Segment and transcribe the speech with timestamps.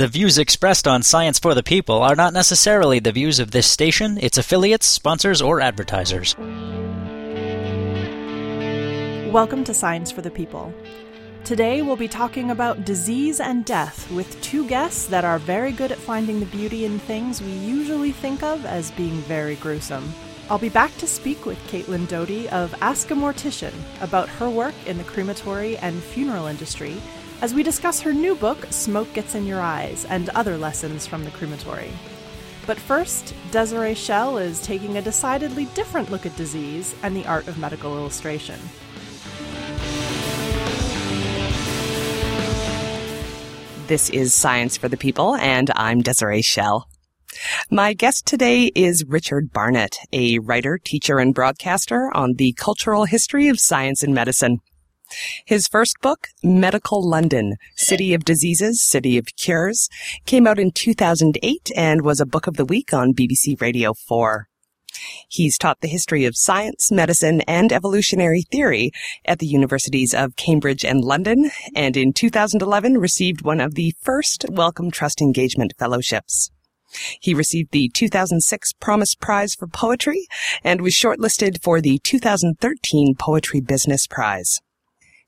[0.00, 3.66] The views expressed on Science for the People are not necessarily the views of this
[3.66, 6.34] station, its affiliates, sponsors, or advertisers.
[9.30, 10.72] Welcome to Science for the People.
[11.44, 15.92] Today we'll be talking about disease and death with two guests that are very good
[15.92, 20.14] at finding the beauty in things we usually think of as being very gruesome.
[20.48, 24.74] I'll be back to speak with Caitlin Doughty of Ask a Mortician about her work
[24.86, 26.96] in the crematory and funeral industry
[27.42, 31.24] as we discuss her new book, Smoke Gets in Your Eyes, and other lessons from
[31.24, 31.90] the crematory.
[32.66, 37.48] But first, Desiree Schell is taking a decidedly different look at disease and the art
[37.48, 38.60] of medical illustration.
[43.86, 46.86] This is Science for the People, and I'm Desiree Schell.
[47.70, 53.48] My guest today is Richard Barnett, a writer, teacher, and broadcaster on the cultural history
[53.48, 54.60] of science and medicine.
[55.44, 59.88] His first book, Medical London, City of Diseases, City of Cures,
[60.26, 64.48] came out in 2008 and was a book of the week on BBC Radio 4.
[65.28, 68.90] He's taught the history of science, medicine, and evolutionary theory
[69.24, 74.44] at the universities of Cambridge and London, and in 2011 received one of the first
[74.50, 76.50] Wellcome Trust Engagement Fellowships.
[77.20, 80.26] He received the 2006 Promise Prize for Poetry
[80.64, 84.60] and was shortlisted for the 2013 Poetry Business Prize.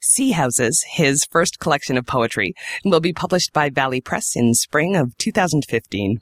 [0.03, 4.97] Sea Houses, his first collection of poetry, will be published by Valley Press in spring
[4.97, 6.20] of 2015.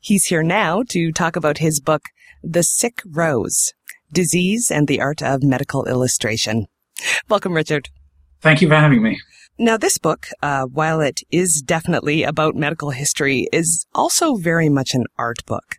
[0.00, 2.02] He's here now to talk about his book,
[2.42, 3.72] The Sick Rose,
[4.12, 6.66] Disease and the Art of Medical Illustration.
[7.28, 7.88] Welcome, Richard.
[8.40, 9.20] Thank you for having me.
[9.56, 14.94] Now, this book, uh, while it is definitely about medical history, is also very much
[14.94, 15.76] an art book.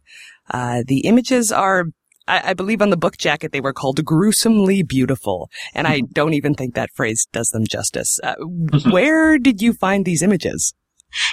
[0.50, 1.88] Uh, the images are
[2.32, 6.14] I, I, believe on the book jacket they were called gruesomely beautiful, and I mm-hmm.
[6.14, 8.20] don't even think that phrase does them justice.
[8.24, 8.90] Uh, mm-hmm.
[8.90, 10.74] where did you find these images?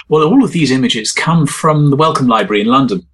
[0.09, 3.07] Well, all of these images come from the Wellcome Library in London.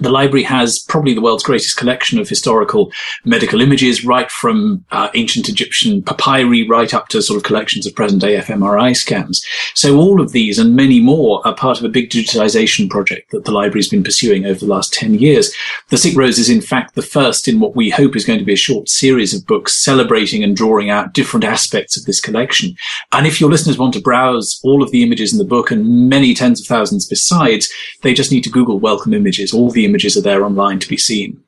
[0.00, 2.92] The library has probably the world's greatest collection of historical
[3.24, 7.94] medical images, right from uh, ancient Egyptian papyri right up to sort of collections of
[7.94, 9.44] present day fMRI scans.
[9.74, 13.44] So all of these and many more are part of a big digitization project that
[13.44, 15.54] the library has been pursuing over the last 10 years.
[15.90, 18.44] The Sick Rose is in fact the first in what we hope is going to
[18.44, 22.74] be a short series of books celebrating and drawing out different aspects of this collection.
[23.12, 26.08] And if your listeners want to browse all of the images in the book and
[26.08, 27.70] many tens of thousands besides,
[28.02, 29.52] they just need to Google Wellcome Images.
[29.52, 31.42] All the images are there online to be seen.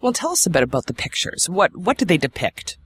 [0.00, 1.48] Well, tell us a bit about the pictures.
[1.48, 2.76] What what do they depict?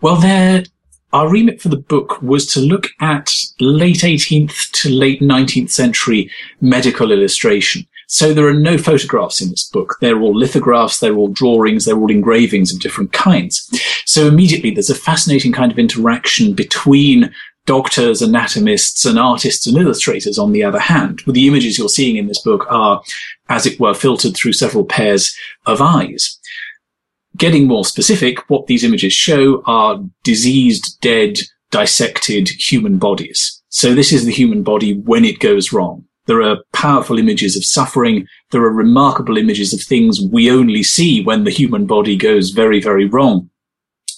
[0.00, 0.64] Well, they
[1.12, 6.28] our remit for the book was to look at late 18th to late 19th century
[6.60, 7.86] medical illustration.
[8.08, 9.96] So there are no photographs in this book.
[10.00, 13.70] They're all lithographs, they're all drawings, they're all engravings of different kinds.
[14.04, 17.32] So immediately there's a fascinating kind of interaction between
[17.66, 21.22] doctors, anatomists, and artists and illustrators on the other hand.
[21.26, 23.02] The images you're seeing in this book are,
[23.48, 25.34] as it were, filtered through several pairs
[25.66, 26.38] of eyes.
[27.36, 31.38] Getting more specific, what these images show are diseased, dead,
[31.70, 33.62] dissected human bodies.
[33.70, 36.04] So this is the human body when it goes wrong.
[36.26, 38.26] There are powerful images of suffering.
[38.50, 42.80] There are remarkable images of things we only see when the human body goes very,
[42.80, 43.50] very wrong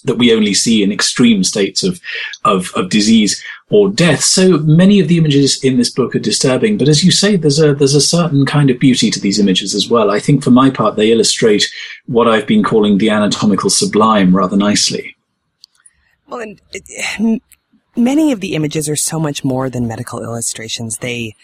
[0.07, 2.01] that we only see in extreme states of,
[2.43, 4.23] of, of disease or death.
[4.23, 7.59] So many of the images in this book are disturbing, but as you say, there's
[7.59, 10.09] a, there's a certain kind of beauty to these images as well.
[10.09, 11.69] I think for my part, they illustrate
[12.05, 15.15] what I've been calling the anatomical sublime rather nicely.
[16.27, 17.41] Well, and
[17.95, 20.97] many of the images are so much more than medical illustrations.
[20.97, 21.35] They,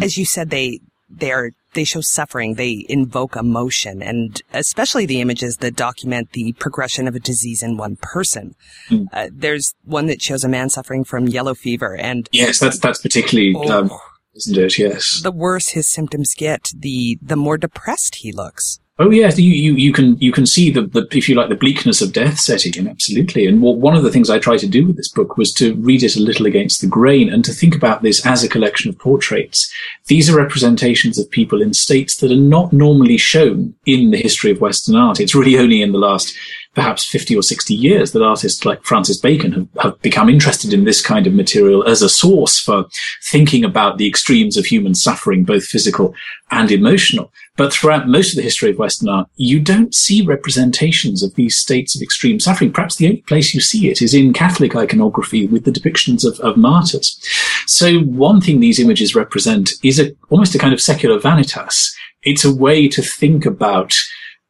[0.00, 0.80] as you said, they,
[1.16, 6.52] they are they show suffering, they invoke emotion, and especially the images that document the
[6.54, 8.54] progression of a disease in one person.
[8.88, 9.06] Mm.
[9.12, 13.02] Uh, there's one that shows a man suffering from yellow fever, and yes, that's that's
[13.02, 13.54] particularly.
[13.56, 13.90] Oh, um,
[14.34, 14.78] isn't it?
[14.78, 15.20] Yes.
[15.22, 18.80] The worse his symptoms get, the the more depressed he looks.
[18.96, 21.56] Oh yes, you, you, you can you can see the, the if you like the
[21.56, 23.44] bleakness of death setting in absolutely.
[23.44, 25.74] And what, one of the things I tried to do with this book was to
[25.74, 28.88] read it a little against the grain and to think about this as a collection
[28.88, 29.72] of portraits.
[30.06, 34.52] These are representations of people in states that are not normally shown in the history
[34.52, 35.18] of Western art.
[35.18, 36.32] It's really only in the last
[36.74, 40.84] perhaps 50 or 60 years that artists like Francis Bacon have, have, become interested in
[40.84, 42.86] this kind of material as a source for
[43.30, 46.14] thinking about the extremes of human suffering, both physical
[46.50, 47.32] and emotional.
[47.56, 51.56] But throughout most of the history of Western art, you don't see representations of these
[51.56, 52.72] states of extreme suffering.
[52.72, 56.40] Perhaps the only place you see it is in Catholic iconography with the depictions of,
[56.40, 57.18] of martyrs.
[57.66, 61.94] So one thing these images represent is a, almost a kind of secular vanitas.
[62.24, 63.94] It's a way to think about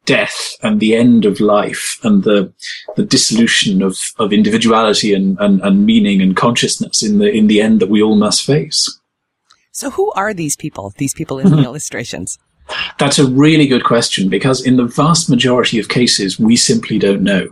[0.05, 2.53] death and the end of life and the
[2.95, 7.61] the dissolution of, of individuality and, and, and meaning and consciousness in the in the
[7.61, 8.99] end that we all must face.
[9.71, 11.65] So who are these people, these people in the mm-hmm.
[11.65, 12.39] illustrations?
[12.97, 17.21] That's a really good question because in the vast majority of cases, we simply don't
[17.21, 17.49] know.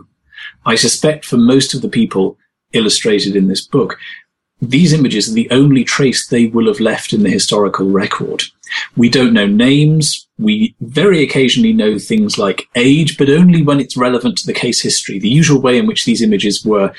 [0.64, 2.38] I suspect for most of the people
[2.72, 3.98] illustrated in this book,
[4.70, 8.42] these images are the only trace they will have left in the historical record.
[8.96, 10.26] We don't know names.
[10.38, 14.80] We very occasionally know things like age, but only when it's relevant to the case
[14.80, 15.18] history.
[15.18, 16.92] The usual way in which these images were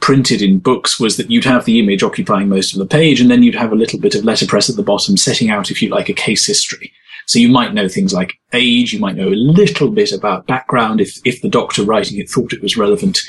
[0.00, 3.30] printed in books was that you'd have the image occupying most of the page, and
[3.30, 5.88] then you'd have a little bit of letterpress at the bottom setting out, if you
[5.88, 6.92] like, a case history.
[7.26, 11.00] So you might know things like age, you might know a little bit about background
[11.00, 13.20] if, if the doctor writing it thought it was relevant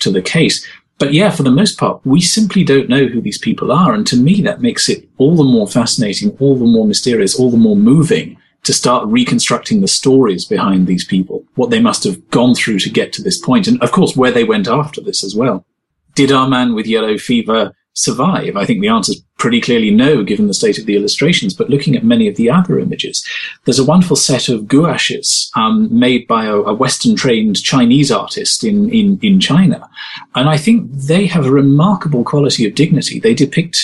[0.00, 0.66] to the case.
[0.98, 3.92] But yeah, for the most part, we simply don't know who these people are.
[3.92, 7.50] And to me, that makes it all the more fascinating, all the more mysterious, all
[7.50, 12.30] the more moving to start reconstructing the stories behind these people, what they must have
[12.30, 15.24] gone through to get to this point, and of course, where they went after this
[15.24, 15.66] as well.
[16.14, 18.56] Did our man with yellow fever survive?
[18.56, 21.54] I think the answer is pretty clearly no, given the state of the illustrations.
[21.54, 23.26] But looking at many of the other images,
[23.64, 28.88] there's a wonderful set of gouaches um, made by a, a Western-trained Chinese artist in,
[28.90, 29.88] in in China,
[30.34, 33.20] and I think they have a remarkable quality of dignity.
[33.20, 33.76] They depict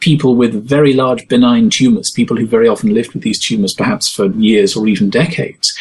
[0.00, 4.08] people with very large benign tumors, people who very often lived with these tumors perhaps
[4.08, 5.76] for years or even decades.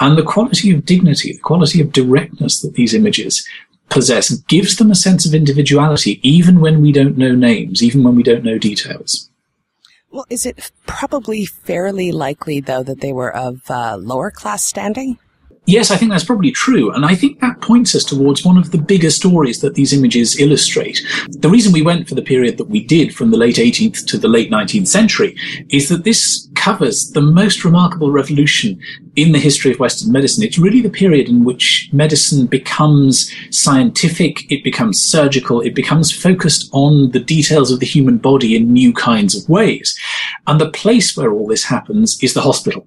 [0.00, 3.46] And the quality of dignity, the quality of directness that these images
[3.88, 8.16] possess gives them a sense of individuality, even when we don't know names, even when
[8.16, 9.30] we don't know details.
[10.10, 15.18] Well, is it probably fairly likely, though, that they were of uh, lower class standing?
[15.66, 16.92] Yes, I think that's probably true.
[16.92, 20.38] And I think that points us towards one of the bigger stories that these images
[20.38, 21.00] illustrate.
[21.30, 24.18] The reason we went for the period that we did from the late 18th to
[24.18, 25.34] the late 19th century
[25.70, 28.78] is that this covers the most remarkable revolution
[29.16, 30.44] in the history of Western medicine.
[30.44, 36.68] It's really the period in which medicine becomes scientific, it becomes surgical, it becomes focused
[36.72, 39.98] on the details of the human body in new kinds of ways.
[40.46, 42.86] And the place where all this happens is the hospital.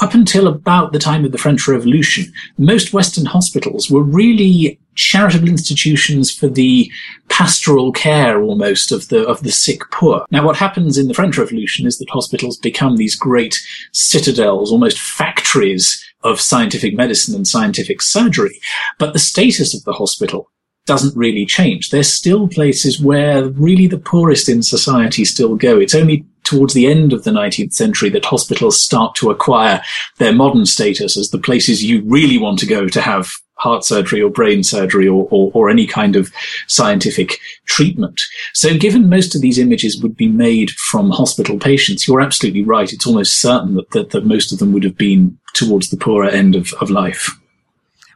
[0.00, 5.48] Up until about the time of the French Revolution, most Western hospitals were really charitable
[5.48, 6.90] institutions for the
[7.28, 10.24] pastoral care almost of the of the sick poor.
[10.30, 13.60] Now what happens in the French Revolution is that hospitals become these great
[13.92, 18.60] citadels, almost factories of scientific medicine and scientific surgery.
[18.98, 20.50] But the status of the hospital
[20.86, 21.90] doesn't really change.
[21.90, 25.78] There's still places where really the poorest in society still go.
[25.78, 29.82] It's only towards the end of the 19th century that hospitals start to acquire
[30.18, 34.20] their modern status as the places you really want to go to have heart surgery
[34.20, 36.32] or brain surgery or, or, or, any kind of
[36.66, 38.20] scientific treatment.
[38.52, 42.92] So given most of these images would be made from hospital patients, you're absolutely right.
[42.92, 46.28] It's almost certain that, that, that most of them would have been towards the poorer
[46.28, 47.30] end of, of life.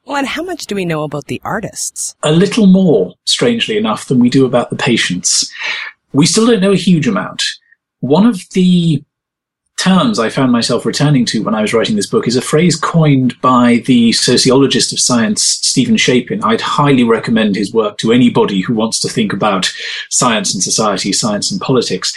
[0.05, 2.15] Well, and how much do we know about the artists?
[2.23, 5.53] A little more, strangely enough, than we do about the patients.
[6.13, 7.45] We still don't know a huge amount.
[8.00, 9.03] One of the
[9.79, 12.77] terms I found myself returning to when I was writing this book is a phrase
[12.77, 16.43] coined by the sociologist of science, Steven Shapin.
[16.43, 19.73] I'd highly recommend his work to anybody who wants to think about
[20.11, 22.12] science and society, science and politics.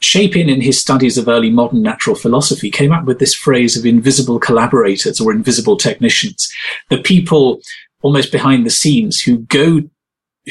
[0.00, 3.86] Shapin, in his studies of early modern natural philosophy, came up with this phrase of
[3.86, 6.52] invisible collaborators or invisible technicians,
[6.90, 7.60] the people
[8.02, 9.82] almost behind the scenes who go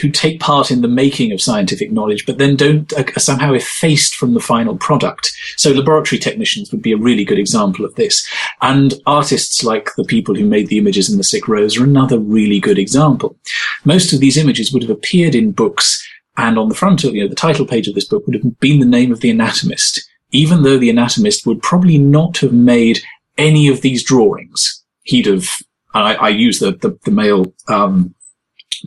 [0.01, 3.53] who take part in the making of scientific knowledge, but then don't uh, are somehow
[3.53, 5.31] effaced from the final product.
[5.55, 8.27] So laboratory technicians would be a really good example of this.
[8.61, 12.19] And artists like the people who made the images in the sick rose are another
[12.19, 13.37] really good example.
[13.85, 16.05] Most of these images would have appeared in books
[16.37, 18.59] and on the front of, you know, the title page of this book would have
[18.59, 22.99] been the name of the anatomist, even though the anatomist would probably not have made
[23.37, 24.83] any of these drawings.
[25.03, 25.49] He'd have,
[25.93, 28.13] I, I use the, the, the male, um,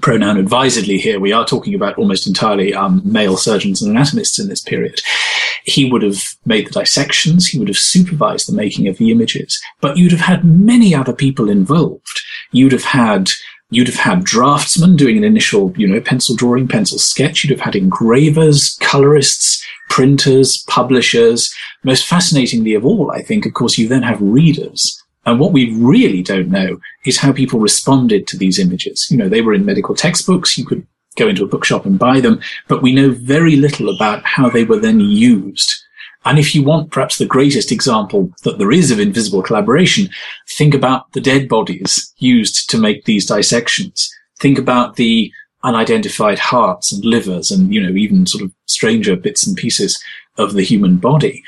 [0.00, 1.20] pronoun advisedly here.
[1.20, 5.00] We are talking about almost entirely um, male surgeons and anatomists in this period.
[5.64, 7.46] He would have made the dissections.
[7.46, 11.12] He would have supervised the making of the images, but you'd have had many other
[11.12, 12.20] people involved.
[12.52, 13.30] You'd have had
[13.70, 17.44] You'd have had draftsmen doing an initial, you know, pencil drawing, pencil sketch.
[17.44, 21.54] You'd have had engravers, colorists, printers, publishers.
[21.84, 24.97] Most fascinatingly of all, I think, of course, you then have readers
[25.28, 29.08] and what we really don't know is how people responded to these images.
[29.10, 30.56] You know, they were in medical textbooks.
[30.56, 34.24] You could go into a bookshop and buy them, but we know very little about
[34.24, 35.74] how they were then used.
[36.24, 40.08] And if you want perhaps the greatest example that there is of invisible collaboration,
[40.48, 44.10] think about the dead bodies used to make these dissections.
[44.40, 45.30] Think about the
[45.62, 50.02] unidentified hearts and livers and, you know, even sort of stranger bits and pieces
[50.38, 51.42] of the human body.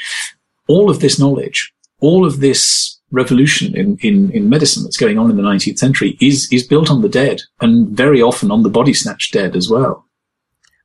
[0.69, 5.31] All of this knowledge, all of this revolution in, in, in medicine that's going on
[5.31, 8.69] in the 19th century is, is built on the dead and very often on the
[8.69, 10.07] body snatched dead as well.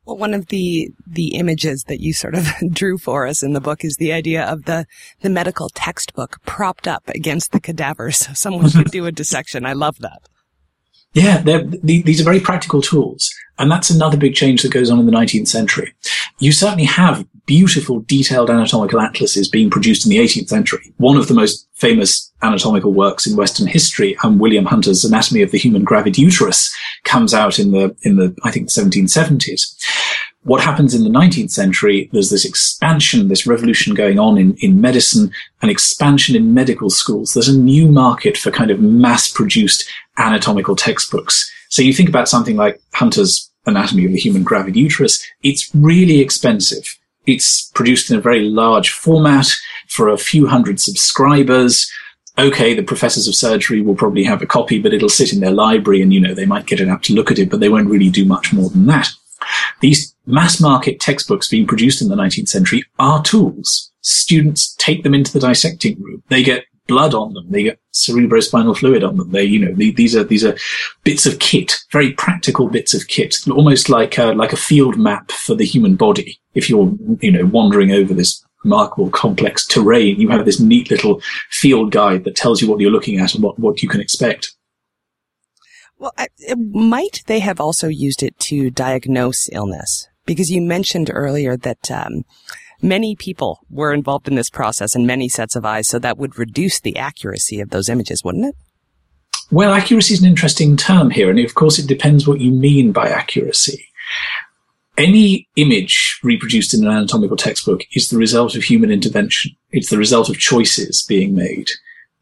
[0.06, 3.62] Well, one of the the images that you sort of drew for us in the
[3.62, 4.86] book is the idea of the
[5.22, 9.66] the medical textbook propped up against the cadaver, so someone could do a dissection.
[9.66, 10.22] I love that.
[11.16, 11.42] Yeah,
[11.82, 13.34] these are very practical tools.
[13.58, 15.94] And that's another big change that goes on in the 19th century.
[16.40, 20.94] You certainly have beautiful, detailed anatomical atlases being produced in the 18th century.
[20.98, 25.52] One of the most famous anatomical works in Western history, um, William Hunter's Anatomy of
[25.52, 29.74] the Human Gravid Uterus, comes out in the, in the, I think, 1770s
[30.46, 34.80] what happens in the 19th century, there's this expansion, this revolution going on in, in
[34.80, 35.32] medicine,
[35.64, 37.34] an expansion in medical schools.
[37.34, 41.52] There's a new market for kind of mass produced anatomical textbooks.
[41.70, 45.26] So you think about something like Hunter's Anatomy of the Human Gravid Uterus.
[45.42, 46.96] It's really expensive.
[47.26, 49.48] It's produced in a very large format
[49.88, 51.92] for a few hundred subscribers.
[52.38, 55.50] Okay, the professors of surgery will probably have a copy, but it'll sit in their
[55.50, 57.70] library and, you know, they might get it out to look at it, but they
[57.70, 59.10] won't really do much more than that.
[59.82, 63.92] These mass market textbooks being produced in the 19th century are tools.
[64.02, 66.24] Students take them into the dissecting room.
[66.30, 67.50] They get blood on them.
[67.50, 69.32] They get cerebrospinal fluid on them.
[69.32, 70.56] They, you know, these are, these are
[71.04, 75.32] bits of kit, very practical bits of kit, almost like a, like a field map
[75.32, 76.40] for the human body.
[76.54, 81.22] If you're, you know, wandering over this remarkable complex terrain, you have this neat little
[81.50, 84.54] field guide that tells you what you're looking at and what, what you can expect.
[85.98, 86.28] Well, I,
[86.58, 90.08] might they have also used it to diagnose illness?
[90.26, 92.24] Because you mentioned earlier that um,
[92.82, 96.38] many people were involved in this process and many sets of eyes, so that would
[96.38, 98.56] reduce the accuracy of those images, wouldn't it?
[99.52, 102.92] Well, accuracy is an interesting term here, and of course, it depends what you mean
[102.92, 103.88] by accuracy.
[104.98, 109.52] Any image reproduced in an anatomical textbook is the result of human intervention.
[109.72, 111.70] It's the result of choices being made.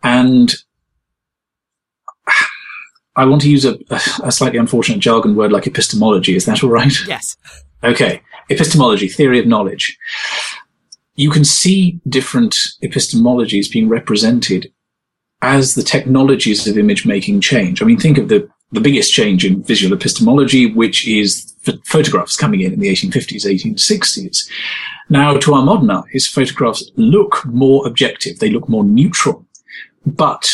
[0.02, 0.54] And
[3.16, 3.78] I want to use a,
[4.24, 6.36] a, slightly unfortunate jargon word like epistemology.
[6.36, 6.94] Is that all right?
[7.08, 7.38] Yes.
[7.84, 8.22] Okay.
[8.50, 9.98] Epistemology, theory of knowledge.
[11.16, 14.72] You can see different epistemologies being represented
[15.42, 17.82] as the technologies of image making change.
[17.82, 21.54] I mean, think of the, the biggest change in visual epistemology, which is
[21.86, 24.50] photographs coming in in the 1850s, 1860s.
[25.10, 28.40] Now, to our modern eyes, photographs look more objective.
[28.40, 29.46] They look more neutral.
[30.06, 30.50] But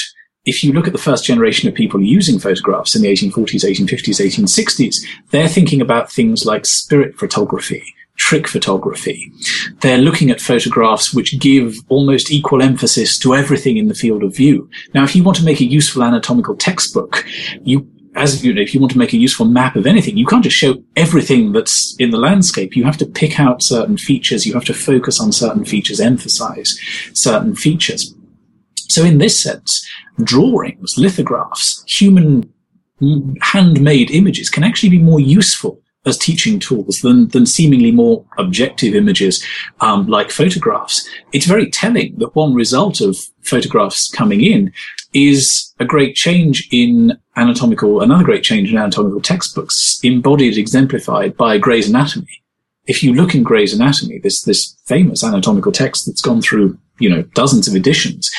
[0.50, 4.20] if you look at the first generation of people using photographs in the 1840s, 1850s,
[4.20, 9.32] 1860s, they're thinking about things like spirit photography, trick photography.
[9.82, 14.36] They're looking at photographs which give almost equal emphasis to everything in the field of
[14.36, 14.70] view.
[14.94, 17.26] Now, if you want to make a useful anatomical textbook,
[17.64, 20.26] you as you know, if you want to make a useful map of anything, you
[20.26, 22.76] can't just show everything that's in the landscape.
[22.76, 24.46] You have to pick out certain features.
[24.46, 26.78] You have to focus on certain features, emphasize
[27.14, 28.14] certain features.
[28.90, 29.88] So in this sense,
[30.24, 32.52] drawings, lithographs, human
[33.42, 38.96] handmade images can actually be more useful as teaching tools than, than seemingly more objective
[38.96, 39.46] images
[39.82, 41.08] um, like photographs.
[41.34, 44.74] It's very telling that one result of photographs coming in
[45.14, 51.58] is a great change in anatomical, another great change in anatomical textbooks embodied, exemplified by
[51.58, 52.44] Gray's Anatomy.
[52.86, 57.10] If you look in Gray's Anatomy, this, this famous anatomical text that's gone through, you
[57.10, 58.32] know, dozens of editions,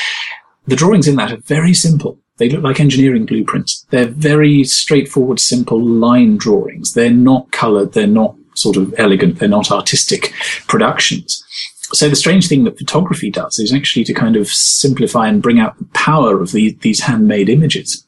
[0.71, 2.19] the drawings in that are very simple.
[2.39, 3.85] They look like engineering blueprints.
[3.91, 6.95] They're very straightforward, simple line drawings.
[6.95, 7.93] They're not colored.
[7.93, 9.39] They're not sort of elegant.
[9.39, 10.33] They're not artistic
[10.67, 11.45] productions.
[11.93, 15.59] So the strange thing that photography does is actually to kind of simplify and bring
[15.59, 18.07] out the power of the, these handmade images.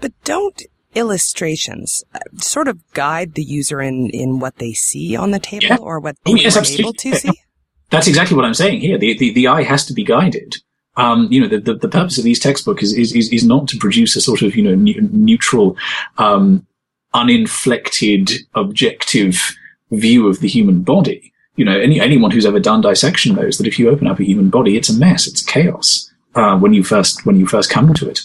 [0.00, 0.62] But don't
[0.94, 5.66] illustrations uh, sort of guide the user in, in what they see on the table
[5.66, 5.76] yeah.
[5.76, 7.30] or what they oh, yes, are able to see?
[7.90, 8.98] That's exactly what I'm saying here.
[8.98, 10.56] The, the, the eye has to be guided
[10.96, 13.78] um, you know, the, the, the, purpose of these textbooks is, is, is, not to
[13.78, 15.76] produce a sort of, you know, neutral,
[16.18, 16.66] um,
[17.14, 19.56] uninflected, objective
[19.92, 21.32] view of the human body.
[21.56, 24.24] You know, any, anyone who's ever done dissection knows that if you open up a
[24.24, 25.26] human body, it's a mess.
[25.26, 28.20] It's chaos, uh, when you first, when you first come to it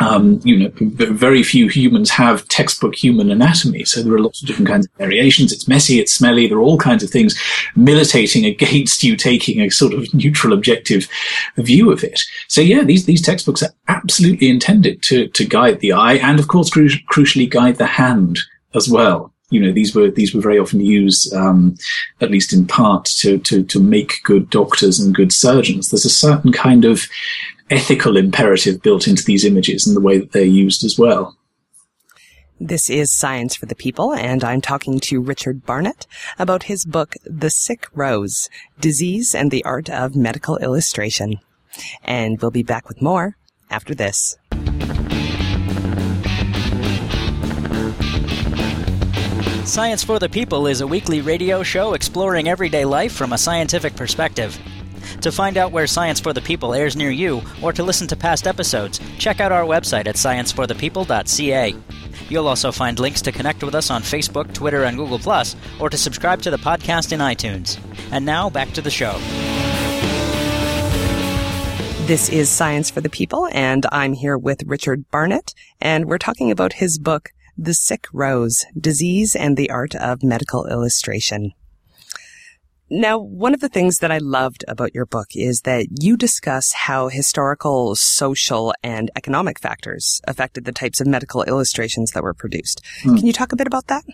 [0.00, 3.84] um, you know, very few humans have textbook human anatomy.
[3.84, 5.52] So there are lots of different kinds of variations.
[5.52, 6.46] It's messy, it's smelly.
[6.46, 7.38] There are all kinds of things
[7.76, 11.08] militating against you taking a sort of neutral, objective
[11.56, 12.22] view of it.
[12.48, 16.48] So yeah, these, these textbooks are absolutely intended to, to guide the eye and of
[16.48, 18.38] course, cru- crucially guide the hand
[18.74, 19.32] as well.
[19.50, 21.76] You know, these were, these were very often used, um,
[22.20, 25.90] at least in part to, to, to make good doctors and good surgeons.
[25.90, 27.06] There's a certain kind of,
[27.70, 31.36] ethical imperative built into these images and the way that they're used as well.
[32.60, 36.06] This is Science for the People, and I'm talking to Richard Barnett
[36.38, 38.48] about his book, The Sick Rose
[38.80, 41.40] Disease and the Art of Medical Illustration.
[42.04, 43.36] And we'll be back with more
[43.70, 44.36] after this.
[49.64, 53.96] Science for the People is a weekly radio show exploring everyday life from a scientific
[53.96, 54.56] perspective.
[55.24, 58.14] To find out where Science for the People airs near you, or to listen to
[58.14, 61.74] past episodes, check out our website at scienceforthepeople.ca.
[62.28, 65.18] You'll also find links to connect with us on Facebook, Twitter, and Google,
[65.80, 67.78] or to subscribe to the podcast in iTunes.
[68.12, 69.16] And now, back to the show.
[72.04, 76.50] This is Science for the People, and I'm here with Richard Barnett, and we're talking
[76.50, 81.54] about his book, The Sick Rose Disease and the Art of Medical Illustration.
[82.90, 86.72] Now, one of the things that I loved about your book is that you discuss
[86.72, 92.82] how historical, social, and economic factors affected the types of medical illustrations that were produced.
[93.02, 93.16] Hmm.
[93.16, 94.04] Can you talk a bit about that?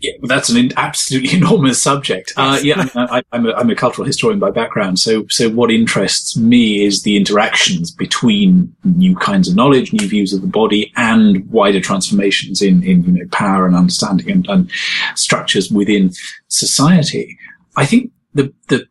[0.00, 2.32] Yeah, that's an absolutely enormous subject.
[2.36, 6.36] Uh, yeah, I, am a, I'm a cultural historian by background, so so what interests
[6.36, 11.46] me is the interactions between new kinds of knowledge, new views of the body, and
[11.50, 14.70] wider transformations in in you know power and understanding and, and
[15.16, 16.12] structures within
[16.48, 17.36] society.
[17.76, 18.86] I think the the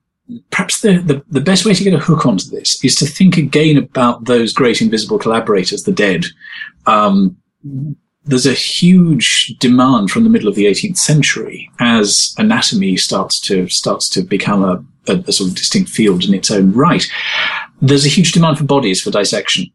[0.49, 3.35] perhaps the, the, the, best way to get a hook onto this is to think
[3.35, 6.25] again about those great invisible collaborators, the dead.
[6.85, 7.35] Um,
[8.23, 13.67] there's a huge demand from the middle of the 18th century as anatomy starts to
[13.67, 17.05] starts to become a, a, a sort of distinct field in its own right.
[17.81, 19.65] There's a huge demand for bodies for dissection.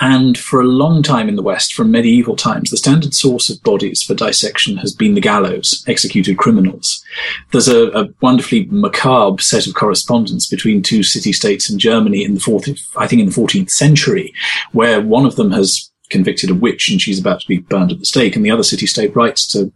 [0.00, 3.62] And for a long time in the West, from medieval times, the standard source of
[3.62, 7.04] bodies for dissection has been the gallows, executed criminals.
[7.52, 12.40] There's a, a wonderfully macabre set of correspondence between two city-states in Germany in the
[12.40, 14.34] fourth, I think in the 14th century,
[14.72, 18.00] where one of them has convicted a witch and she's about to be burned at
[18.00, 18.34] the stake.
[18.34, 19.72] And the other city state writes to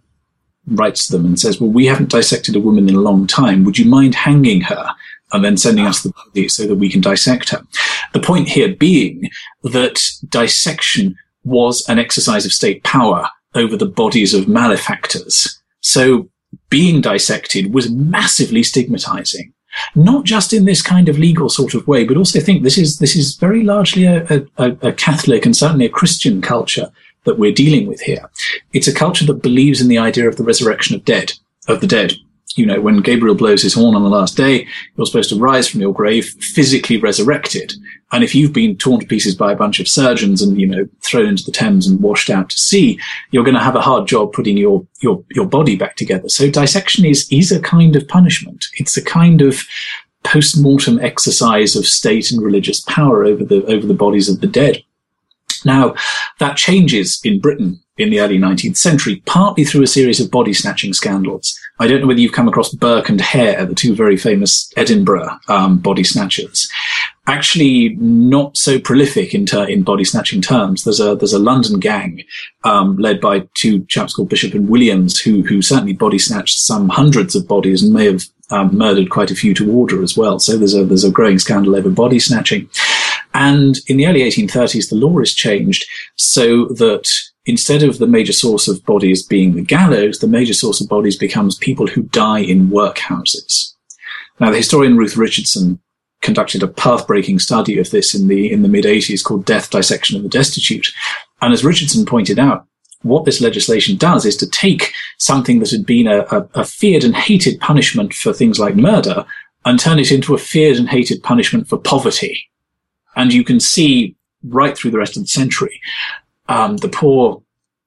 [0.66, 3.64] writes to them and says, "Well, we haven't dissected a woman in a long time.
[3.64, 4.90] Would you mind hanging her?"
[5.32, 7.62] And then sending us the body so that we can dissect her.
[8.14, 9.28] The point here being
[9.62, 15.60] that dissection was an exercise of state power over the bodies of malefactors.
[15.80, 16.30] So
[16.70, 19.52] being dissected was massively stigmatizing
[19.94, 22.98] not just in this kind of legal sort of way, but also think this is
[22.98, 24.24] this is very largely a,
[24.56, 26.90] a, a Catholic and certainly a Christian culture
[27.24, 28.28] that we're dealing with here.
[28.72, 31.32] It's a culture that believes in the idea of the resurrection of dead
[31.68, 32.14] of the dead
[32.58, 34.66] you know, when Gabriel blows his horn on the last day,
[34.96, 37.72] you're supposed to rise from your grave physically resurrected.
[38.10, 40.88] And if you've been torn to pieces by a bunch of surgeons and, you know,
[41.02, 42.98] thrown into the Thames and washed out to sea,
[43.30, 46.28] you're going to have a hard job putting your, your, your body back together.
[46.28, 48.64] So dissection is, is a kind of punishment.
[48.74, 49.62] It's a kind of
[50.24, 54.82] post-mortem exercise of state and religious power over the, over the bodies of the dead.
[55.64, 55.94] Now,
[56.38, 60.54] that changes in Britain in the early 19th century, partly through a series of body
[60.54, 61.58] snatching scandals.
[61.80, 65.28] I don't know whether you've come across Burke and Hare, the two very famous Edinburgh
[65.48, 66.68] um, body snatchers.
[67.26, 70.84] Actually, not so prolific in, ter- in body snatching terms.
[70.84, 72.22] There's a there's a London gang
[72.64, 76.88] um, led by two chaps called Bishop and Williams, who who certainly body snatched some
[76.88, 80.38] hundreds of bodies and may have um, murdered quite a few to order as well.
[80.38, 82.68] So there's a there's a growing scandal over body snatching.
[83.34, 85.84] And in the early 1830s, the law is changed
[86.16, 87.08] so that
[87.46, 91.16] instead of the major source of bodies being the gallows, the major source of bodies
[91.16, 93.74] becomes people who die in workhouses.
[94.40, 95.80] Now, the historian Ruth Richardson
[96.20, 100.16] conducted a path-breaking study of this in the in the mid 80s called Death, Dissection
[100.16, 100.88] of the Destitute.
[101.40, 102.66] And as Richardson pointed out,
[103.02, 107.04] what this legislation does is to take something that had been a, a, a feared
[107.04, 109.24] and hated punishment for things like murder
[109.64, 112.50] and turn it into a feared and hated punishment for poverty.
[113.16, 115.80] And you can see right through the rest of the century
[116.48, 117.42] um, the poor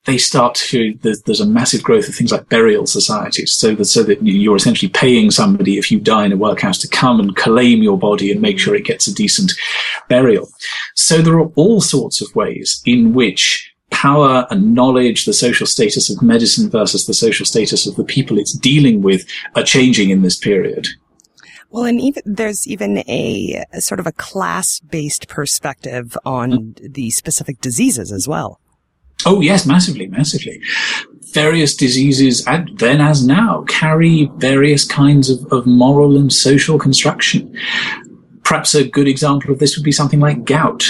[0.06, 3.86] they start to there's, there's, a massive growth of things like burial societies so that
[3.86, 7.36] so that you're essentially paying somebody if you die in a workhouse to come and
[7.36, 9.52] claim your body and make sure it gets a decent
[10.10, 10.48] burial
[10.96, 13.71] so there are all sorts of ways in which
[14.02, 18.40] power and knowledge the social status of medicine versus the social status of the people
[18.40, 20.88] it's dealing with are changing in this period
[21.72, 26.94] well, and even there's even a, a sort of a class-based perspective on mm.
[26.94, 28.60] the specific diseases as well.
[29.26, 30.62] Oh yes, massively, massively.
[31.34, 37.56] Various diseases, and then as now, carry various kinds of, of moral and social construction.
[38.44, 40.86] Perhaps a good example of this would be something like gout.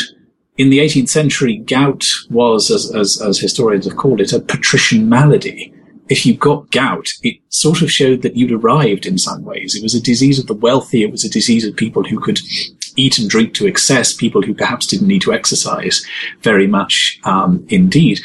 [0.58, 5.08] In the 18th century, gout was, as, as, as historians have called it, a patrician
[5.10, 5.74] malady
[6.12, 9.76] if you got gout, it sort of showed that you'd arrived in some ways.
[9.76, 11.04] It was a disease of the wealthy.
[11.04, 12.40] It was a disease of people who could
[12.98, 16.06] eat and drink to excess, people who perhaps didn't need to exercise
[16.42, 18.20] very much, um, indeed.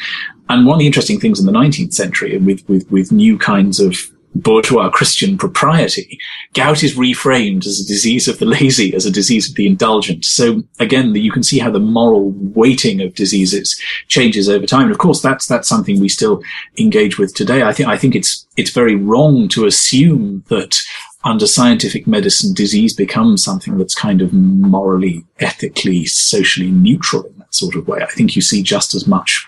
[0.49, 3.79] And one of the interesting things in the 19th century, with, with, with new kinds
[3.79, 3.95] of
[4.37, 6.19] bourgeois Christian propriety,
[6.53, 10.25] gout is reframed as a disease of the lazy, as a disease of the indulgent.
[10.25, 14.83] So again, you can see how the moral weighting of diseases changes over time.
[14.83, 16.41] And of course, that's, that's something we still
[16.77, 17.63] engage with today.
[17.63, 20.79] I think, I think it's, it's very wrong to assume that
[21.23, 27.53] under scientific medicine, disease becomes something that's kind of morally, ethically, socially neutral in that
[27.53, 28.01] sort of way.
[28.01, 29.47] I think you see just as much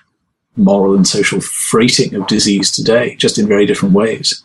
[0.57, 4.43] moral and social freighting of disease today, just in very different ways.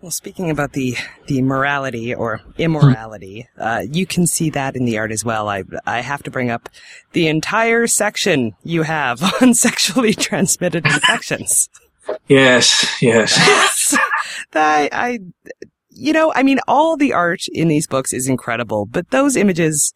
[0.00, 4.96] Well, speaking about the the morality or immorality, uh, you can see that in the
[4.96, 5.48] art as well.
[5.48, 6.70] I I have to bring up
[7.12, 11.68] the entire section you have on sexually transmitted infections.
[12.28, 13.94] yes, yes.
[14.54, 15.18] I, I,
[15.90, 19.92] you know, I mean, all the art in these books is incredible, but those images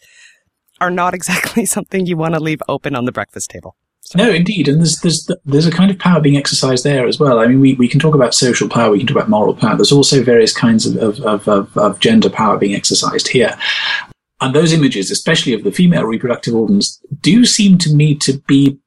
[0.80, 3.74] are not exactly something you want to leave open on the breakfast table.
[4.14, 7.40] No, indeed, and there's there's there's a kind of power being exercised there as well.
[7.40, 9.76] I mean, we, we can talk about social power, we can talk about moral power.
[9.76, 13.56] There's also various kinds of of, of, of gender power being exercised here,
[14.40, 18.78] and those images, especially of the female reproductive organs, do seem to me to be,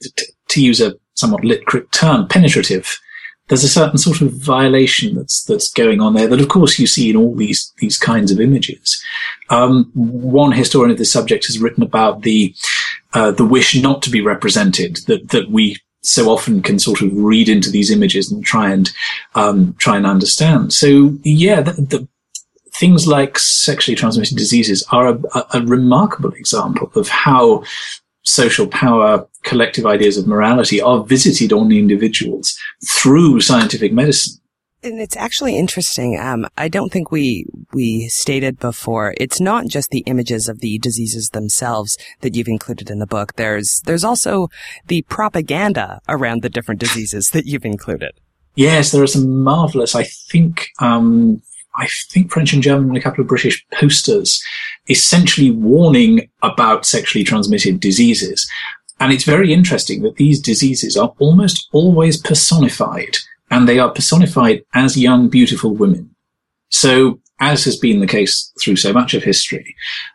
[0.00, 2.98] to, to use a somewhat lit term, penetrative.
[3.48, 6.86] There's a certain sort of violation that's that's going on there that, of course, you
[6.86, 9.02] see in all these these kinds of images.
[9.50, 12.54] Um, one historian of this subject has written about the
[13.12, 17.10] uh, the wish not to be represented that that we so often can sort of
[17.12, 18.92] read into these images and try and
[19.34, 20.72] um, try and understand.
[20.72, 22.08] So yeah, the, the,
[22.74, 27.62] things like sexually transmitted diseases are a, a, remarkable example of how
[28.24, 32.58] social power, collective ideas of morality are visited on individuals
[32.88, 34.40] through scientific medicine.
[34.82, 36.18] And it's actually interesting.
[36.20, 39.14] Um, I don't think we we stated before.
[39.16, 43.36] It's not just the images of the diseases themselves that you've included in the book.
[43.36, 44.48] There's there's also
[44.88, 48.12] the propaganda around the different diseases that you've included.
[48.56, 49.94] Yes, there are some marvelous.
[49.94, 51.40] I think um,
[51.76, 54.42] I think French and German and a couple of British posters,
[54.88, 58.48] essentially warning about sexually transmitted diseases.
[59.00, 63.16] And it's very interesting that these diseases are almost always personified
[63.50, 66.14] and they are personified as young, beautiful women.
[66.70, 69.74] So, as has been the case through so much of history,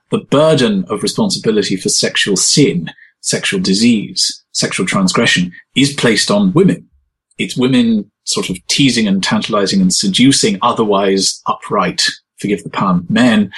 [0.09, 2.89] the burden of responsibility for sexual sin,
[3.21, 6.89] sexual disease, sexual transgression is placed on women.
[7.37, 12.05] It's women sort of teasing and tantalizing and seducing otherwise upright,
[12.37, 13.51] forgive the pun, men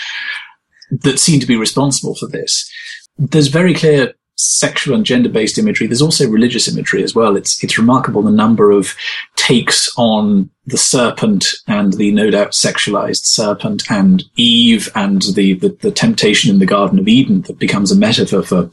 [0.91, 2.69] that seem to be responsible for this.
[3.17, 5.87] There's very clear sexual and gender-based imagery.
[5.87, 7.35] There's also religious imagery as well.
[7.35, 8.95] It's it's remarkable the number of
[9.35, 15.69] takes on the serpent and the no doubt sexualized serpent and Eve and the, the,
[15.81, 18.69] the temptation in the Garden of Eden that becomes a metaphor for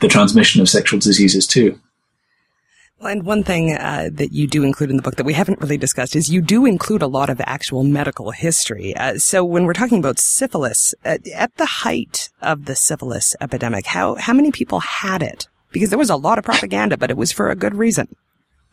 [0.00, 1.78] the transmission of sexual diseases too.
[3.00, 5.78] And one thing uh, that you do include in the book that we haven't really
[5.78, 8.94] discussed is you do include a lot of actual medical history.
[8.94, 13.86] Uh, so when we're talking about syphilis, uh, at the height of the syphilis epidemic,
[13.86, 15.48] how how many people had it?
[15.72, 18.14] Because there was a lot of propaganda, but it was for a good reason.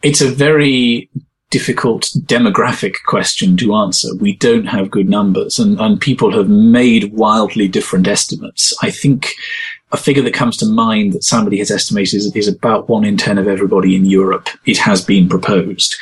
[0.04, 1.10] It's a very
[1.50, 4.10] difficult demographic question to answer.
[4.16, 8.74] We don't have good numbers, and, and people have made wildly different estimates.
[8.82, 9.34] I think
[9.92, 13.18] a figure that comes to mind that somebody has estimated is, is about one in
[13.18, 14.50] 10 of everybody in Europe.
[14.66, 15.96] It has been proposed.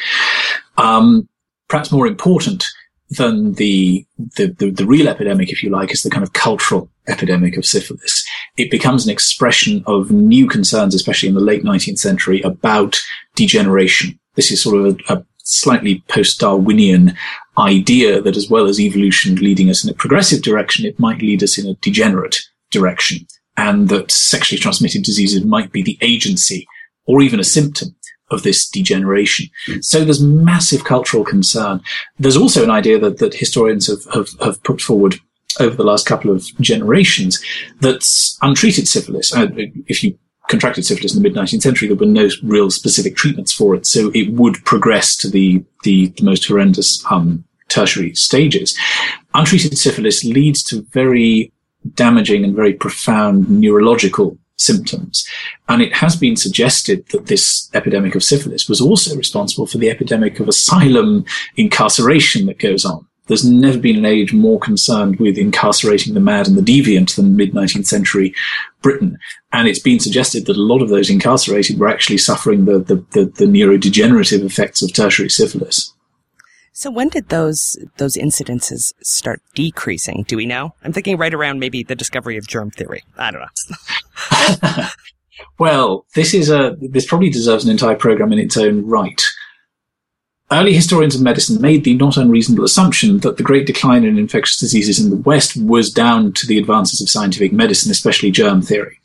[0.78, 1.30] Um,
[1.67, 2.65] perhaps more important
[3.12, 6.89] than the, the, the, the, real epidemic, if you like, is the kind of cultural
[7.08, 8.26] epidemic of syphilis.
[8.58, 13.00] It becomes an expression of new concerns, especially in the late 19th century, about
[13.36, 14.19] degeneration.
[14.34, 17.15] This is sort of a, a slightly post-Darwinian
[17.60, 21.43] idea that as well as evolution leading us in a progressive direction, it might lead
[21.43, 22.39] us in a degenerate
[22.71, 26.68] direction and that sexually transmitted diseases might be the agency
[27.06, 27.96] or even a symptom
[28.32, 29.48] of this degeneration.
[29.82, 31.82] So there's massive cultural concern.
[32.18, 35.15] There's also an idea that, that historians have, have, have put forward
[35.60, 37.44] over the last couple of generations
[37.82, 39.34] that's untreated syphilis.
[39.34, 39.48] Uh,
[39.88, 40.18] if you
[40.50, 43.86] contracted syphilis in the mid 19th century, there were no real specific treatments for it.
[43.86, 48.78] So it would progress to the, the, the most horrendous, um, tertiary stages.
[49.34, 51.52] Untreated syphilis leads to very
[51.93, 55.28] damaging and very profound neurological symptoms.
[55.67, 59.89] And it has been suggested that this epidemic of syphilis was also responsible for the
[59.89, 61.26] epidemic of asylum
[61.58, 63.06] incarceration that goes on.
[63.28, 67.36] There's never been an age more concerned with incarcerating the mad and the deviant than
[67.36, 68.36] mid 19th century
[68.84, 69.17] Britain.
[69.52, 72.95] And it's been suggested that a lot of those incarcerated were actually suffering the, the,
[73.13, 75.94] the, the neurodegenerative effects of tertiary syphilis.
[76.77, 80.25] So when did those those incidences start decreasing?
[80.27, 80.75] Do we know?
[80.83, 83.01] I'm thinking right around maybe the discovery of germ theory.
[83.17, 84.88] I don't know.
[85.57, 89.23] well, this is a this probably deserves an entire program in its own right.
[90.51, 94.57] early historians of medicine made the not unreasonable assumption that the great decline in infectious
[94.57, 98.99] diseases in the West was down to the advances of scientific medicine, especially germ theory.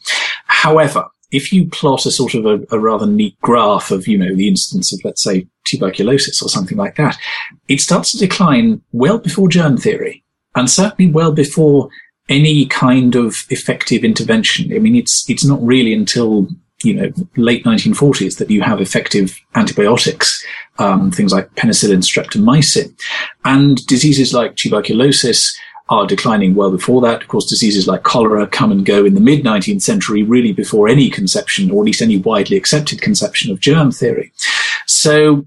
[0.46, 4.34] However, if you plot a sort of a, a, rather neat graph of, you know,
[4.34, 7.16] the instance of, let's say, tuberculosis or something like that,
[7.68, 11.88] it starts to decline well before germ theory and certainly well before
[12.28, 14.72] any kind of effective intervention.
[14.74, 16.48] I mean, it's, it's not really until,
[16.82, 20.44] you know, late 1940s that you have effective antibiotics,
[20.78, 22.94] um, things like penicillin, streptomycin,
[23.44, 25.56] and diseases like tuberculosis,
[25.90, 27.22] are declining well before that.
[27.22, 30.88] Of course, diseases like cholera come and go in the mid 19th century, really before
[30.88, 34.32] any conception, or at least any widely accepted conception of germ theory.
[34.86, 35.46] So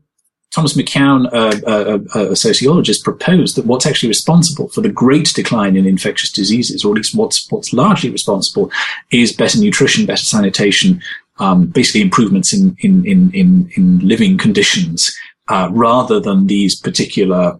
[0.53, 5.75] Thomas McKeown, uh, a, a, sociologist, proposed that what's actually responsible for the great decline
[5.75, 8.69] in infectious diseases, or at least what's what's largely responsible,
[9.11, 11.01] is better nutrition, better sanitation,
[11.39, 17.57] um, basically improvements in in in in, in living conditions, uh, rather than these particular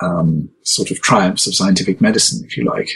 [0.00, 2.90] um, sort of triumphs of scientific medicine, if you like.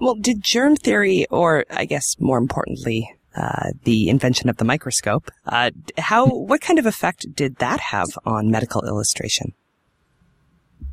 [0.00, 5.30] Well, did germ theory, or I guess more importantly, uh, the invention of the microscope,
[5.46, 9.54] uh, how what kind of effect did that have on medical illustration?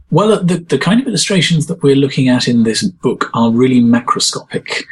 [0.09, 3.79] Well, the, the kind of illustrations that we're looking at in this book are really
[3.79, 4.83] macroscopic.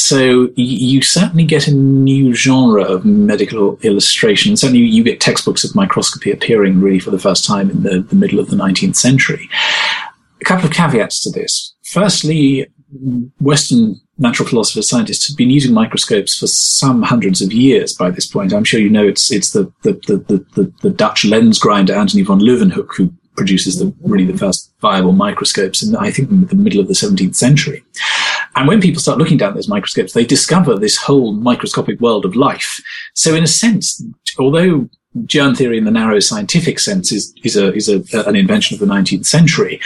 [0.00, 4.56] So you certainly get a new genre of medical illustration.
[4.56, 8.14] Certainly you get textbooks of microscopy appearing really for the first time in the, the
[8.14, 9.50] middle of the 19th century.
[10.40, 11.74] A couple of caveats to this.
[11.82, 12.68] Firstly,
[13.40, 18.26] Western natural philosophers, scientists have been using microscopes for some hundreds of years by this
[18.26, 18.54] point.
[18.54, 22.22] I'm sure you know it's it's the the the the, the Dutch lens grinder Antony
[22.22, 26.80] van Leeuwenhoek who produces the really the first viable microscopes in I think the middle
[26.80, 27.84] of the 17th century.
[28.58, 32.34] And when people start looking down those microscopes, they discover this whole microscopic world of
[32.34, 32.82] life.
[33.14, 34.02] So in a sense,
[34.36, 34.88] although
[35.26, 38.80] germ theory in the narrow scientific sense is, is, a, is a, an invention of
[38.80, 39.80] the 19th century,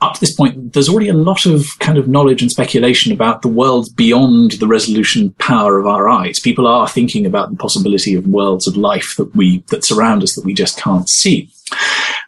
[0.00, 3.42] up to this point, there's already a lot of kind of knowledge and speculation about
[3.42, 6.40] the world beyond the resolution power of our eyes.
[6.40, 10.34] People are thinking about the possibility of worlds of life that we, that surround us
[10.36, 11.50] that we just can't see.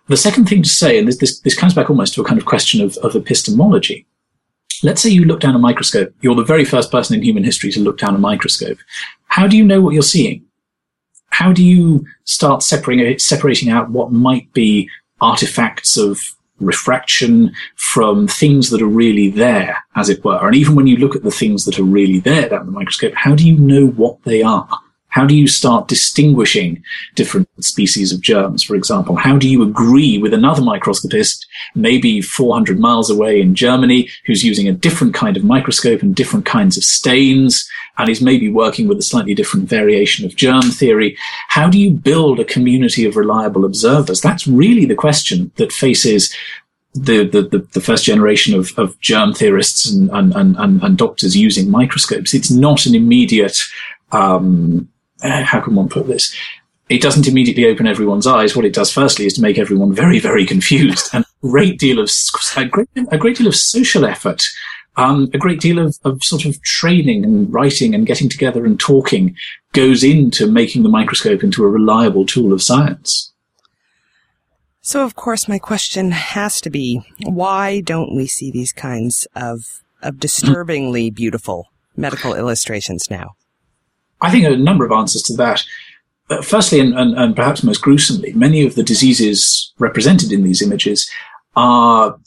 [0.08, 2.38] The second thing to say, and this, this, this comes back almost to a kind
[2.38, 4.06] of question of, of epistemology,
[4.82, 6.12] let's say you look down a microscope.
[6.20, 8.78] You're the very first person in human history to look down a microscope.
[9.26, 10.44] How do you know what you're seeing?
[11.30, 14.88] How do you start separating, uh, separating out what might be
[15.20, 16.20] artifacts of
[16.60, 20.44] refraction from things that are really there, as it were?
[20.46, 23.14] And even when you look at the things that are really there down the microscope,
[23.14, 24.68] how do you know what they are?
[25.18, 26.80] How do you start distinguishing
[27.16, 29.16] different species of germs, for example?
[29.16, 34.68] How do you agree with another microscopist, maybe 400 miles away in Germany, who's using
[34.68, 38.96] a different kind of microscope and different kinds of stains, and is maybe working with
[38.96, 41.16] a slightly different variation of germ theory?
[41.48, 44.20] How do you build a community of reliable observers?
[44.20, 46.32] That's really the question that faces
[46.94, 51.72] the, the, the, first generation of, of germ theorists and, and, and, and doctors using
[51.72, 52.34] microscopes.
[52.34, 53.60] It's not an immediate
[54.12, 54.88] um,
[55.22, 56.34] uh, how can one put this?
[56.88, 58.56] It doesn't immediately open everyone's eyes.
[58.56, 61.98] What it does firstly is to make everyone very, very confused and a great deal
[61.98, 62.10] of,
[62.56, 64.44] a great, a great deal of social effort,
[64.96, 68.80] um, a great deal of, of sort of training and writing and getting together and
[68.80, 69.36] talking
[69.72, 73.32] goes into making the microscope into a reliable tool of science.
[74.80, 79.82] So, of course, my question has to be, why don't we see these kinds of,
[80.00, 83.32] of disturbingly beautiful medical illustrations now?
[84.20, 85.62] I think a number of answers to that.
[86.30, 90.60] Uh, firstly, and, and, and, perhaps most gruesomely, many of the diseases represented in these
[90.60, 91.10] images
[91.56, 92.18] are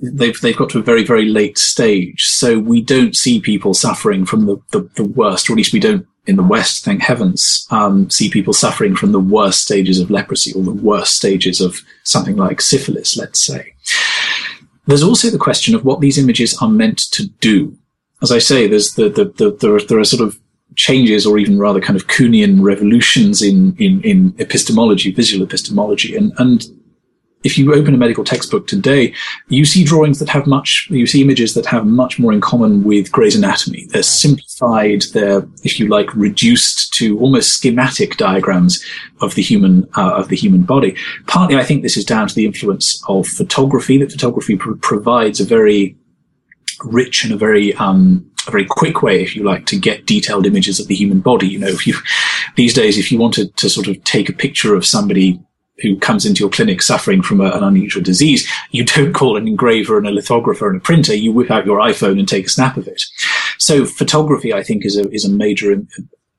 [0.00, 2.24] they've they've got to a very very late stage.
[2.26, 5.80] So we don't see people suffering from the, the, the worst, or at least we
[5.80, 10.10] don't in the West, thank heavens, um, see people suffering from the worst stages of
[10.10, 13.74] leprosy or the worst stages of something like syphilis, let's say.
[14.86, 17.76] There's also the question of what these images are meant to do.
[18.22, 20.38] As I say, there's the, the, the there, are, there are sort of
[20.76, 26.14] changes or even rather kind of Kuhnian revolutions in, in, in epistemology, visual epistemology.
[26.14, 26.66] And, and
[27.44, 29.14] if you open a medical textbook today,
[29.48, 32.82] you see drawings that have much, you see images that have much more in common
[32.82, 33.86] with Gray's Anatomy.
[33.90, 38.84] They're simplified, they're, if you like, reduced to almost schematic diagrams
[39.20, 40.96] of the human, uh, of the human body.
[41.26, 45.40] Partly, I think this is down to the influence of photography, that photography pr- provides
[45.40, 45.96] a very
[46.84, 50.46] rich and a very, um, a very quick way, if you like, to get detailed
[50.46, 51.48] images of the human body.
[51.48, 51.94] You know, if you,
[52.56, 55.40] these days, if you wanted to sort of take a picture of somebody
[55.78, 59.46] who comes into your clinic suffering from a, an unusual disease, you don't call an
[59.46, 61.14] engraver and a lithographer and a printer.
[61.14, 63.02] You whip out your iPhone and take a snap of it.
[63.58, 65.82] So photography, I think, is a, is a major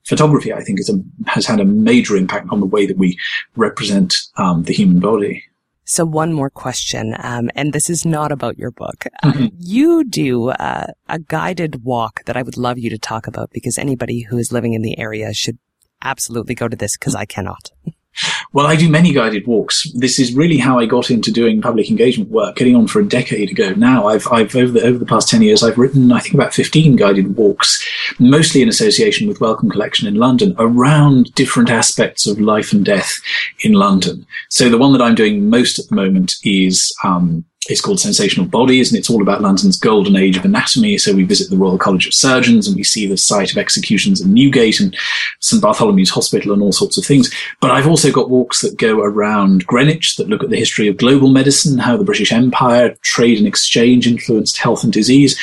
[0.06, 3.18] photography, I think, is a, has had a major impact on the way that we
[3.56, 5.44] represent um, the human body.
[5.90, 9.06] So one more question, um, and this is not about your book.
[9.24, 9.44] Mm-hmm.
[9.46, 13.52] Uh, you do uh, a guided walk that I would love you to talk about
[13.52, 15.58] because anybody who is living in the area should
[16.02, 17.72] absolutely go to this because I cannot.
[18.54, 19.92] Well, I do many guided walks.
[19.94, 23.08] This is really how I got into doing public engagement work, getting on for a
[23.08, 24.08] decade ago now.
[24.08, 26.96] I've, I've over the, over the past 10 years, I've written, I think, about 15
[26.96, 27.86] guided walks,
[28.20, 33.14] mostly in association with Wellcome Collection in London, around different aspects of life and death
[33.60, 34.26] in London.
[34.50, 38.46] So the one that I'm doing most at the moment is, um, it's called Sensational
[38.46, 40.98] Bodies, and it's all about London's golden age of anatomy.
[40.98, 44.22] So we visit the Royal College of Surgeons and we see the site of executions
[44.22, 44.96] in Newgate and
[45.40, 47.34] St Bartholomew's Hospital and all sorts of things.
[47.60, 50.98] But I've also got walks that go around Greenwich that look at the history of
[50.98, 55.40] global medicine, how the British Empire, trade and exchange influenced health and disease.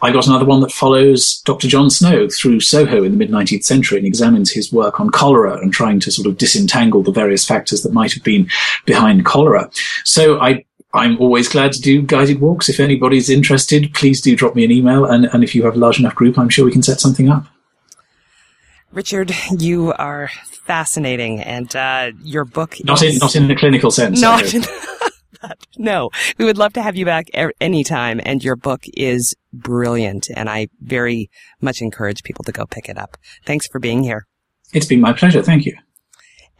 [0.00, 1.66] I got another one that follows Dr.
[1.66, 5.58] John Snow through Soho in the mid 19th century and examines his work on cholera
[5.58, 8.48] and trying to sort of disentangle the various factors that might have been
[8.84, 9.68] behind cholera.
[10.04, 12.68] So I I'm always glad to do guided walks.
[12.68, 15.04] If anybody's interested, please do drop me an email.
[15.04, 17.28] And, and if you have a large enough group, I'm sure we can set something
[17.28, 17.46] up.
[18.90, 20.30] Richard, you are
[20.62, 23.14] fascinating, and uh, your book not is...
[23.14, 24.20] in not in the clinical sense.
[24.20, 24.64] Not in...
[25.78, 27.28] no, we would love to have you back
[27.60, 32.88] anytime, and your book is brilliant, and I very much encourage people to go pick
[32.88, 33.18] it up.
[33.44, 34.26] Thanks for being here.
[34.72, 35.42] It's been my pleasure.
[35.42, 35.76] Thank you.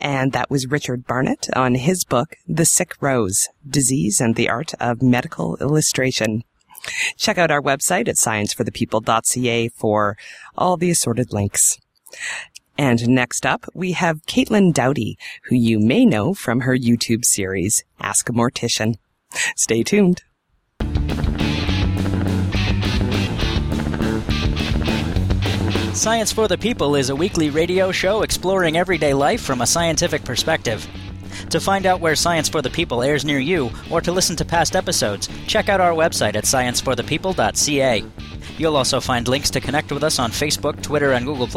[0.00, 4.74] And that was Richard Barnett on his book, The Sick Rose, Disease and the Art
[4.80, 6.44] of Medical Illustration.
[7.16, 10.16] Check out our website at scienceforthepeople.ca for
[10.56, 11.78] all the assorted links.
[12.76, 17.82] And next up, we have Caitlin Doughty, who you may know from her YouTube series,
[17.98, 18.94] Ask a Mortician.
[19.56, 20.22] Stay tuned.
[25.98, 30.24] Science for the People is a weekly radio show exploring everyday life from a scientific
[30.24, 30.86] perspective.
[31.50, 34.44] To find out where Science for the People airs near you, or to listen to
[34.44, 38.04] past episodes, check out our website at scienceforthepeople.ca.
[38.58, 41.48] You'll also find links to connect with us on Facebook, Twitter, and Google,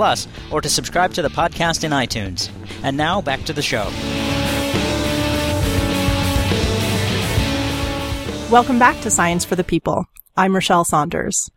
[0.51, 2.49] or to subscribe to the podcast in iTunes.
[2.81, 3.83] And now, back to the show.
[8.51, 10.05] Welcome back to Science for the People.
[10.35, 11.51] I'm Rachelle Saunders.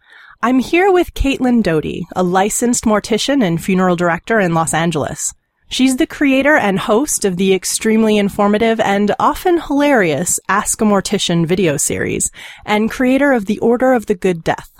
[0.44, 5.32] I'm here with Caitlin Doughty, a licensed mortician and funeral director in Los Angeles.
[5.70, 11.46] She's the creator and host of the extremely informative and often hilarious Ask a Mortician
[11.46, 12.30] video series,
[12.66, 14.70] and creator of the Order of the Good Death.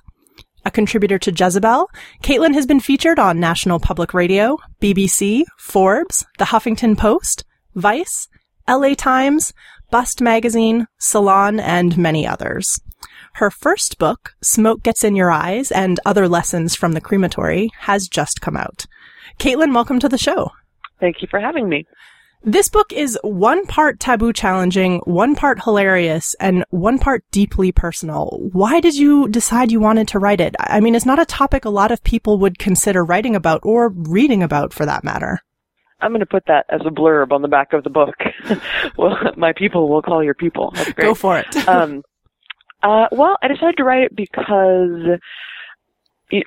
[0.66, 1.88] A contributor to Jezebel,
[2.22, 7.42] Caitlin has been featured on National Public Radio, BBC, Forbes, The Huffington Post,
[7.74, 8.29] Vice,
[8.68, 9.55] LA Times,
[9.90, 12.79] Bust Magazine, Salon, and many others.
[13.38, 18.06] Her first book, Smoke Gets in Your Eyes and Other Lessons from the Crematory, has
[18.06, 18.86] just come out.
[19.40, 20.52] Caitlin, welcome to the show.
[21.00, 21.84] Thank you for having me.
[22.44, 28.38] This book is one part taboo challenging, one part hilarious, and one part deeply personal.
[28.52, 30.54] Why did you decide you wanted to write it?
[30.60, 33.88] I mean, it's not a topic a lot of people would consider writing about or
[33.88, 35.40] reading about for that matter.
[36.00, 38.14] I'm going to put that as a blurb on the back of the book.
[38.96, 40.70] well, my people will call your people.
[40.76, 41.06] That's great.
[41.06, 41.68] Go for it.
[41.68, 42.04] um,
[42.84, 45.18] uh, well, I decided to write it because,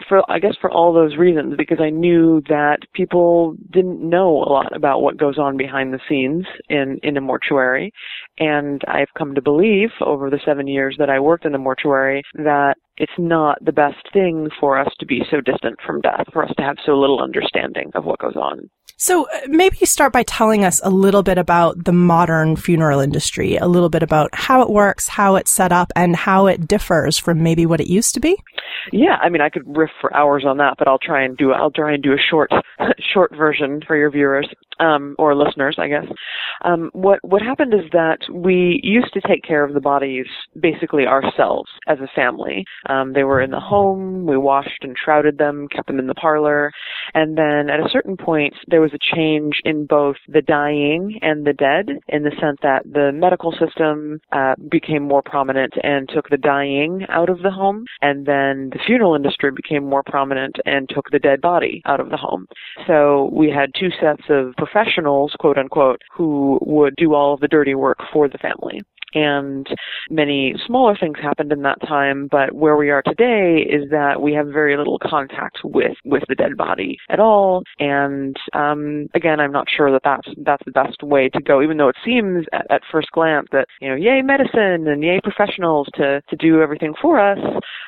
[0.07, 4.51] for I guess for all those reasons, because I knew that people didn't know a
[4.51, 7.91] lot about what goes on behind the scenes in in a mortuary,
[8.37, 12.21] and I've come to believe over the seven years that I worked in a mortuary
[12.35, 16.43] that it's not the best thing for us to be so distant from death, for
[16.43, 18.69] us to have so little understanding of what goes on.
[18.99, 23.55] So uh, maybe start by telling us a little bit about the modern funeral industry,
[23.55, 27.19] a little bit about how it works, how it's set up, and how it differs
[27.19, 28.35] from maybe what it used to be.
[28.91, 31.51] Yeah, I mean, I could riff for hours on that, but I'll try and do
[31.51, 32.49] I'll try and do a short
[33.13, 34.47] short version for your viewers
[34.79, 36.05] um, or listeners, I guess.
[36.63, 40.25] Um, what what happened is that we used to take care of the bodies
[40.59, 42.65] basically ourselves as a family.
[42.89, 44.25] Um, they were in the home.
[44.25, 46.71] We washed and shrouded them, kept them in the parlor,
[47.13, 51.45] and then at a certain point there was a change in both the dying and
[51.45, 56.29] the dead, in the sense that the medical system uh, became more prominent and took
[56.29, 60.89] the dying out of the home, and then the funeral industry became more prominent and
[60.89, 62.47] took the dead body out of the home.
[62.85, 67.47] So we had two sets of professionals, quote unquote, who would do all of the
[67.47, 68.81] dirty work for the family.
[69.13, 69.67] And
[70.09, 72.27] many smaller things happened in that time.
[72.29, 76.35] But where we are today is that we have very little contact with with the
[76.35, 77.63] dead body at all.
[77.79, 81.61] And um, again, I'm not sure that that's that's the best way to go.
[81.61, 85.19] Even though it seems at, at first glance that you know, yay medicine and yay
[85.21, 87.39] professionals to to do everything for us.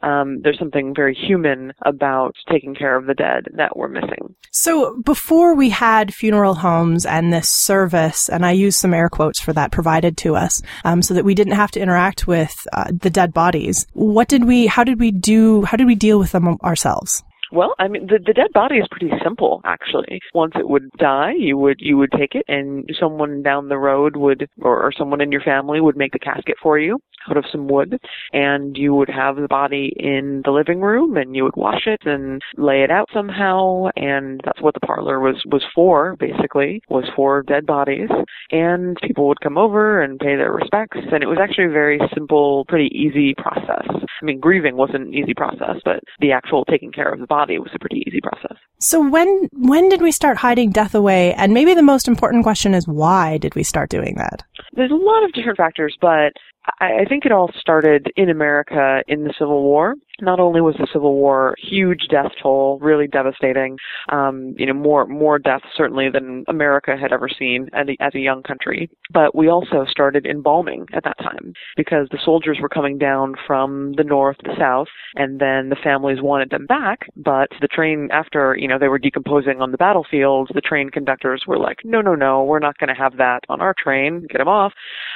[0.02, 4.36] Um, there's something very human about taking care of the dead that we're missing.
[4.52, 9.40] So before we had funeral homes and this service, and I use some air quotes
[9.40, 12.92] for that provided to us, um, so that we didn't have to interact with uh,
[12.92, 13.88] the dead bodies.
[13.94, 14.68] What did we?
[14.68, 15.64] How did we do?
[15.64, 17.24] How did we deal with them ourselves?
[17.52, 20.20] Well, I mean, the, the dead body is pretty simple, actually.
[20.34, 24.16] Once it would die, you would you would take it, and someone down the road
[24.16, 27.46] would, or, or someone in your family would make the casket for you out of
[27.52, 28.00] some wood,
[28.32, 32.00] and you would have the body in the living room, and you would wash it
[32.06, 37.06] and lay it out somehow, and that's what the parlor was was for, basically, was
[37.16, 38.10] for dead bodies,
[38.52, 42.00] and people would come over and pay their respects, and it was actually a very
[42.14, 43.88] simple, pretty easy process.
[43.90, 47.39] I mean, grieving wasn't an easy process, but the actual taking care of the body
[47.40, 48.58] body was a pretty easy process.
[48.80, 51.34] So when when did we start hiding death away?
[51.36, 54.44] And maybe the most important question is why did we start doing that?
[54.74, 56.34] There's a lot of different factors, but
[56.80, 59.96] I, I think it all started in America in the Civil War.
[60.22, 63.78] Not only was the Civil War huge death toll, really devastating,
[64.10, 68.16] um, you know, more more deaths certainly than America had ever seen as a, as
[68.16, 72.70] a young country, but we also started embalming at that time because the soldiers were
[72.70, 77.50] coming down from the north the south, and then the families wanted them back, but
[77.62, 81.58] the train after you know they were decomposing on the battlefield, the train conductors were
[81.58, 84.48] like, no, no, no, we're not going to have that on our train, get them
[84.48, 84.74] off,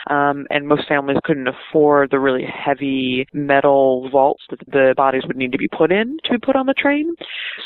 [0.09, 5.37] um, and most families couldn't afford the really heavy metal vaults that the bodies would
[5.37, 7.13] need to be put in to be put on the train.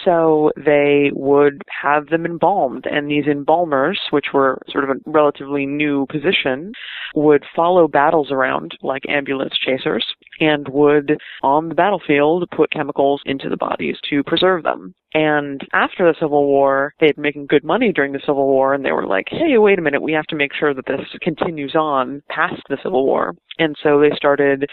[0.04, 5.66] So they would have them embalmed, and these embalmers, which were sort of a relatively
[5.66, 6.72] new position,
[7.16, 10.06] would follow battles around like ambulance chasers
[10.40, 14.94] and would, on the battlefield, put chemicals into the bodies to preserve them.
[15.14, 18.74] And after the Civil War, they had been making good money during the Civil War,
[18.74, 21.02] and they were like, hey, wait a minute, we have to make sure that this
[21.22, 23.36] continues on past the Civil War.
[23.60, 24.70] And so they started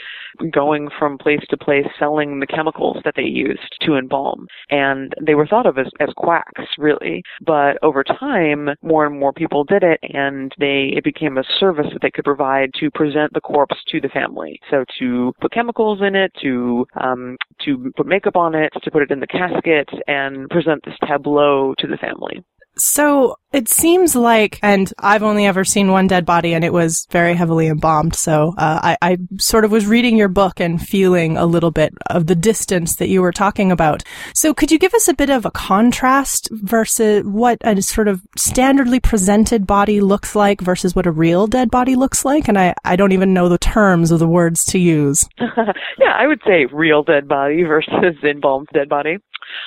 [0.53, 4.47] going from place to place selling the chemicals that they used to embalm.
[4.71, 7.23] And they were thought of as, as quacks, really.
[7.47, 11.87] But over time, more and more people did it, and they it became a service
[11.93, 14.61] that they could provide to present the corpse to the family.
[14.71, 19.03] So to put chemicals in it, to um, to put makeup on it, to put
[19.03, 22.45] it in the casket, and present this tableau to the family.
[22.77, 27.07] So it seems like, and I've only ever seen one dead body, and it was
[27.11, 28.17] very heavily embalmed.
[28.17, 31.95] So uh, I, I, sort of was reading your book and feeling a little bit
[32.11, 34.03] of the distance that you were talking about.
[34.35, 38.23] So could you give us a bit of a contrast versus what a sort of
[38.37, 42.49] standardly presented body looks like versus what a real dead body looks like?
[42.49, 45.29] And I, I don't even know the terms of the words to use.
[45.39, 49.19] yeah, I would say real dead body versus embalmed dead body.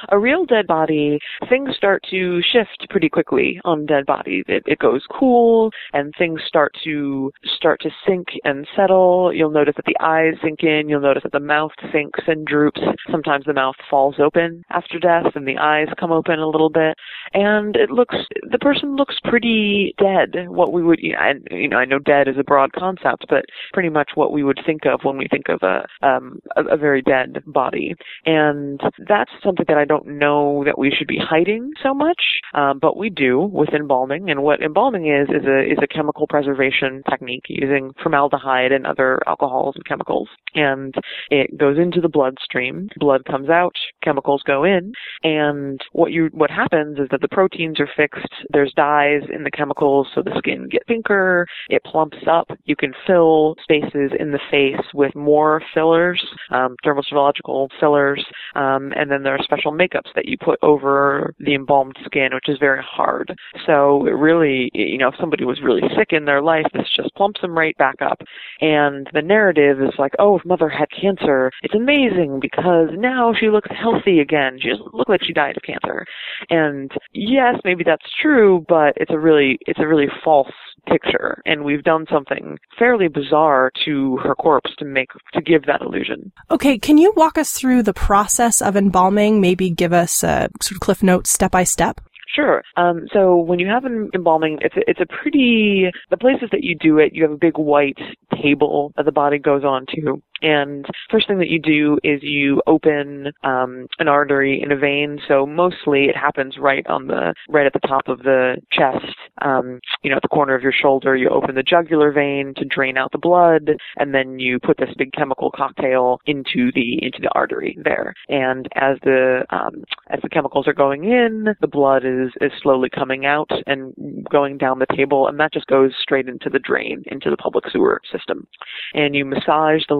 [0.09, 1.19] A real dead body,
[1.49, 4.43] things start to shift pretty quickly on dead bodies.
[4.47, 9.31] It, it goes cool and things start to start to sink and settle.
[9.33, 10.89] You'll notice that the eyes sink in.
[10.89, 12.81] You'll notice that the mouth sinks and droops.
[13.11, 16.95] Sometimes the mouth falls open after death and the eyes come open a little bit.
[17.33, 18.15] And it looks,
[18.49, 20.47] the person looks pretty dead.
[20.47, 23.25] What we would, you know, I, you know, I know dead is a broad concept,
[23.29, 26.63] but pretty much what we would think of when we think of a, um, a,
[26.73, 27.95] a very dead body.
[28.25, 32.21] And that's something that I don't know that we should be hiding so much,
[32.53, 34.29] um, but we do with embalming.
[34.29, 39.19] And what embalming is is a is a chemical preservation technique using formaldehyde and other
[39.27, 40.95] alcohols and chemicals, and
[41.29, 42.89] it goes into the bloodstream.
[42.97, 44.93] Blood comes out, chemicals go in,
[45.23, 48.33] and what you what happens is that the proteins are fixed.
[48.51, 51.45] There's dyes in the chemicals, so the skin gets pinker.
[51.69, 52.49] It plumps up.
[52.65, 58.23] You can fill spaces in the face with more fillers, um, dermatological fillers,
[58.55, 62.49] um, and then there are special makeups that you put over the embalmed skin, which
[62.49, 63.35] is very hard.
[63.65, 67.13] So it really, you know, if somebody was really sick in their life, this just
[67.15, 68.21] plumps them right back up.
[68.61, 73.49] And the narrative is like, oh, if mother had cancer, it's amazing because now she
[73.49, 74.59] looks healthy again.
[74.61, 76.05] She doesn't look like she died of cancer.
[76.49, 80.51] And yes, maybe that's true, but it's a really, it's a really false
[80.87, 85.81] picture and we've done something fairly bizarre to her corpse to make to give that
[85.81, 86.31] illusion.
[86.49, 89.41] Okay, can you walk us through the process of embalming?
[89.47, 92.01] Maybe give us a sort of cliff notes step by step?
[92.35, 92.63] Sure.
[92.75, 96.63] Um, so when you have an embalming, it's a, it's a pretty the places that
[96.63, 97.13] you do it.
[97.13, 97.97] You have a big white
[98.43, 102.61] table that the body goes on to, And first thing that you do is you
[102.67, 105.19] open um, an artery in a vein.
[105.27, 109.05] So mostly it happens right on the right at the top of the chest.
[109.41, 112.65] Um, you know, at the corner of your shoulder, you open the jugular vein to
[112.65, 117.19] drain out the blood, and then you put this big chemical cocktail into the into
[117.21, 118.13] the artery there.
[118.29, 122.89] And as the um, as the chemicals are going in, the blood is is slowly
[122.89, 123.93] coming out and
[124.29, 127.65] going down the table, and that just goes straight into the drain into the public
[127.71, 128.47] sewer system.
[128.93, 129.95] And you massage the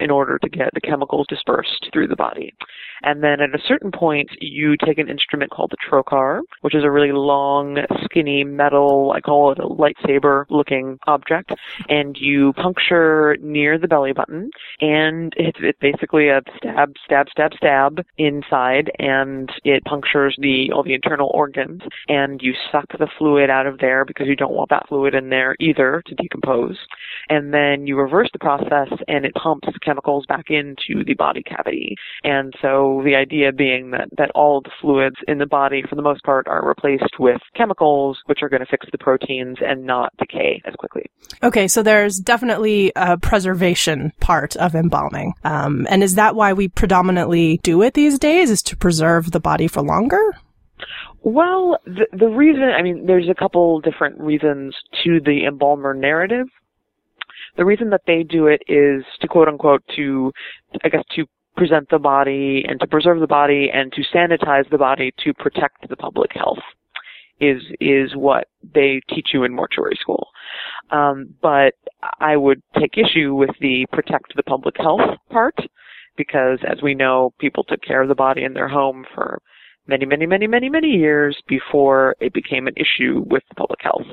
[0.00, 2.54] in order to get the chemicals dispersed through the body.
[3.02, 6.84] And then at a certain point, you take an instrument called the trocar, which is
[6.84, 11.52] a really long, skinny metal, I call it a lightsaber looking object,
[11.88, 14.50] and you puncture near the belly button,
[14.80, 20.82] and it's, it's basically a stab, stab, stab, stab inside, and it punctures the, all
[20.82, 24.70] the internal organs, and you suck the fluid out of there because you don't want
[24.70, 26.76] that fluid in there either to decompose.
[27.28, 31.96] And then you reverse the process and it pumps chemicals back into the body cavity.
[32.24, 36.02] And so the idea being that, that all the fluids in the body, for the
[36.02, 40.12] most part, are replaced with chemicals, which are going to fix the proteins and not
[40.18, 41.06] decay as quickly.
[41.42, 45.34] Okay, so there's definitely a preservation part of embalming.
[45.44, 49.40] Um, and is that why we predominantly do it these days, is to preserve the
[49.40, 50.36] body for longer?
[51.22, 56.46] Well, the, the reason, I mean, there's a couple different reasons to the embalmer narrative.
[57.58, 60.32] The reason that they do it is to quote unquote to,
[60.84, 64.78] I guess, to present the body and to preserve the body and to sanitize the
[64.78, 66.62] body to protect the public health
[67.40, 70.28] is is what they teach you in mortuary school.
[70.90, 71.74] Um, but
[72.20, 75.56] I would take issue with the protect the public health part
[76.16, 79.42] because, as we know, people took care of the body in their home for
[79.88, 84.06] many, many, many, many, many years before it became an issue with public health.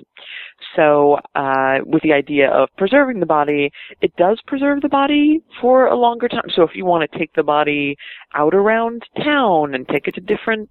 [0.76, 3.72] So, uh, with the idea of preserving the body,
[4.02, 6.50] it does preserve the body for a longer time.
[6.54, 7.98] So, if you want to take the body
[8.34, 10.70] out around town and take it to different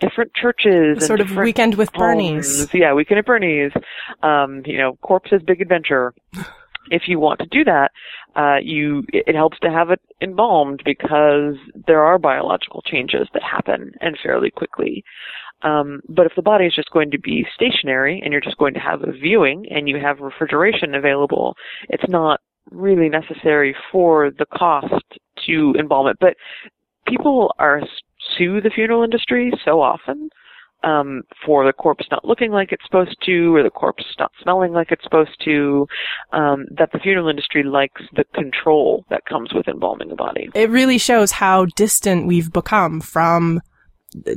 [0.00, 3.72] different churches, sort of weekend with homes, Bernie's, yeah, weekend at Bernie's,
[4.22, 6.14] um, you know, corpses big adventure.
[6.90, 7.90] If you want to do that,
[8.36, 11.54] uh, you it helps to have it embalmed because
[11.86, 15.04] there are biological changes that happen and fairly quickly.
[15.62, 18.74] Um, but if the body is just going to be stationary and you're just going
[18.74, 21.56] to have a viewing and you have refrigeration available,
[21.88, 25.02] it's not really necessary for the cost
[25.46, 26.16] to embalm it.
[26.20, 26.34] But
[27.06, 27.82] people are
[28.36, 30.30] sue the funeral industry so often
[30.84, 34.72] um, for the corpse not looking like it's supposed to, or the corpse not smelling
[34.72, 35.86] like it's supposed to,
[36.32, 40.48] um, that the funeral industry likes the control that comes with embalming a body.
[40.54, 43.60] It really shows how distant we've become from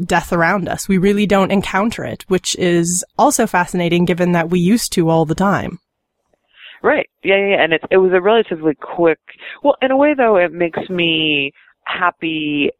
[0.03, 0.87] death around us.
[0.87, 5.25] We really don't encounter it, which is also fascinating given that we used to all
[5.25, 5.79] the time.
[6.83, 7.07] Right.
[7.23, 9.19] Yeah, yeah, and it it was a relatively quick.
[9.63, 11.53] Well, in a way though, it makes me
[11.85, 12.71] happy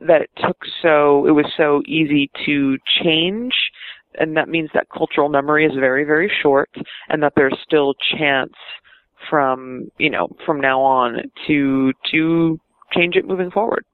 [0.00, 3.52] that it took so it was so easy to change
[4.18, 6.70] and that means that cultural memory is very very short
[7.08, 8.52] and that there's still chance
[9.28, 12.58] from you know from now on to to
[12.92, 13.84] change it moving forward.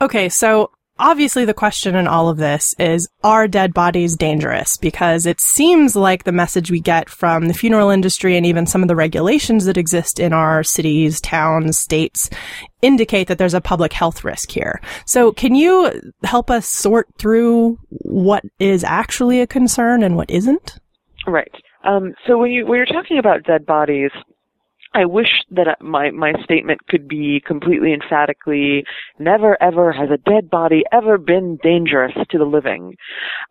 [0.00, 4.78] Okay so Obviously, the question in all of this is, are dead bodies dangerous?
[4.78, 8.80] Because it seems like the message we get from the funeral industry and even some
[8.80, 12.30] of the regulations that exist in our cities, towns, states
[12.80, 14.80] indicate that there's a public health risk here.
[15.04, 15.90] So can you
[16.24, 20.78] help us sort through what is actually a concern and what isn't?
[21.26, 21.52] Right.
[21.84, 24.10] Um, so when you when you're talking about dead bodies,
[24.96, 28.82] I wish that my my statement could be completely emphatically
[29.18, 32.94] never ever has a dead body ever been dangerous to the living.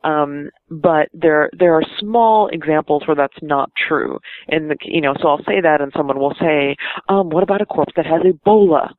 [0.04, 4.18] Um, but there there are small examples where that's not true.
[4.48, 6.76] And you know, so I'll say that, and someone will say,
[7.10, 8.90] um, "What about a corpse that has Ebola?"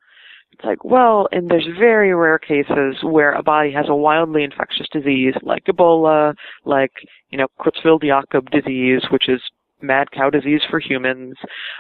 [0.53, 4.87] It's like, well, and there's very rare cases where a body has a wildly infectious
[4.91, 6.35] disease like Ebola,
[6.65, 6.93] like,
[7.31, 9.43] you know, Creutzfeldt-Jakob disease, which is
[9.81, 11.35] mad cow disease for humans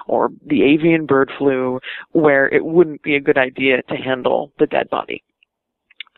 [0.07, 1.79] or the avian bird flu
[2.13, 5.23] where it wouldn't be a good idea to handle the dead body.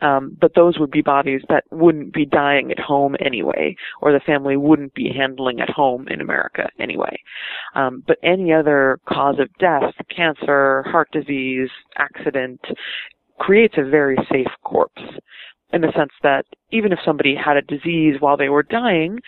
[0.01, 4.21] Um, but those would be bodies that wouldn't be dying at home anyway, or the
[4.25, 7.19] family wouldn't be handling at home in America anyway.
[7.75, 12.61] Um, but any other cause of death, cancer, heart disease, accident,
[13.39, 15.01] creates a very safe corpse
[15.71, 19.19] in the sense that even if somebody had a disease while they were dying,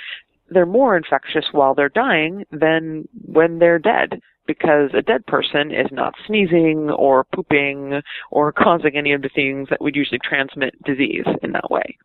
[0.52, 5.88] they're more infectious while they're dying than when they're dead because a dead person is
[5.92, 11.26] not sneezing or pooping or causing any of the things that would usually transmit disease
[11.42, 11.98] in that way.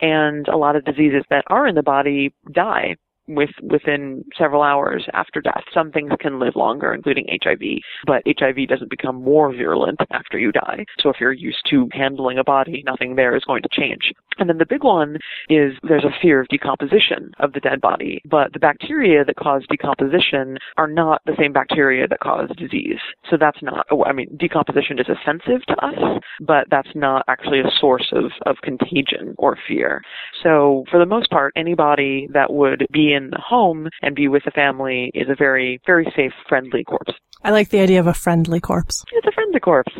[0.00, 2.96] And a lot of diseases that are in the body die
[3.28, 5.64] with within several hours after death.
[5.72, 7.60] Some things can live longer, including HIV,
[8.06, 10.84] but HIV doesn't become more virulent after you die.
[11.00, 14.12] So if you're used to handling a body, nothing there is going to change.
[14.38, 15.18] And then the big one
[15.48, 19.62] is there's a fear of decomposition of the dead body, but the bacteria that cause
[19.68, 22.98] decomposition are not the same bacteria that cause disease.
[23.30, 27.60] So that's not, oh, I mean, decomposition is offensive to us, but that's not actually
[27.60, 30.02] a source of, of contagion or fear.
[30.42, 34.44] So for the most part, anybody that would be in the home and be with
[34.44, 37.12] the family is a very, very safe, friendly corpse.
[37.42, 39.04] I like the idea of a friendly corpse.
[39.12, 39.92] It's a friendly corpse.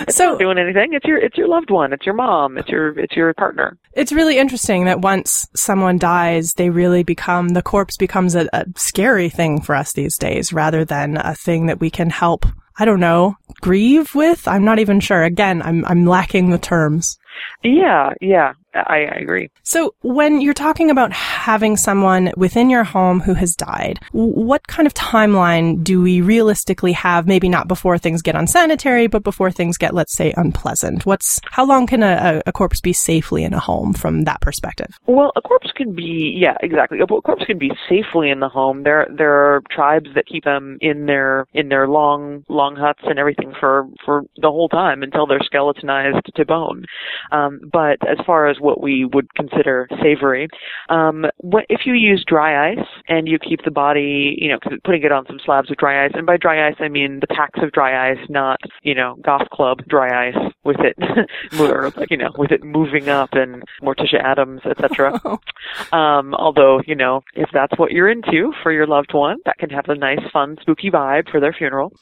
[0.00, 0.92] It's so, not doing anything.
[0.92, 1.92] It's your it's your loved one.
[1.92, 2.58] It's your mom.
[2.58, 3.78] It's your it's your partner.
[3.94, 8.66] It's really interesting that once someone dies, they really become the corpse becomes a, a
[8.76, 12.44] scary thing for us these days, rather than a thing that we can help.
[12.78, 14.46] I don't know, grieve with.
[14.46, 15.22] I'm not even sure.
[15.22, 17.18] Again, I'm I'm lacking the terms.
[17.62, 18.52] Yeah, yeah.
[18.74, 19.50] I, I, agree.
[19.62, 24.86] So when you're talking about having someone within your home who has died, what kind
[24.86, 27.26] of timeline do we realistically have?
[27.26, 31.04] Maybe not before things get unsanitary, but before things get, let's say, unpleasant.
[31.04, 34.98] What's how long can a, a corpse be safely in a home from that perspective?
[35.06, 37.00] Well, a corpse can be yeah, exactly.
[37.00, 38.84] A corpse can be safely in the home.
[38.84, 43.18] There there are tribes that keep them in their in their long long huts and
[43.18, 46.84] everything for for the whole time until they're skeletonized to bone.
[47.32, 50.48] Um, but as far as what we would consider savory.
[50.88, 55.02] Um, what, if you use dry ice and you keep the body, you know, putting
[55.02, 57.60] it on some slabs of dry ice, and by dry ice I mean the packs
[57.62, 60.96] of dry ice, not you know golf club dry ice with it,
[61.60, 65.20] or you know with it moving up and Morticia Addams, etc.
[65.92, 69.70] um, although you know if that's what you're into for your loved one, that can
[69.70, 71.92] have a nice, fun, spooky vibe for their funeral.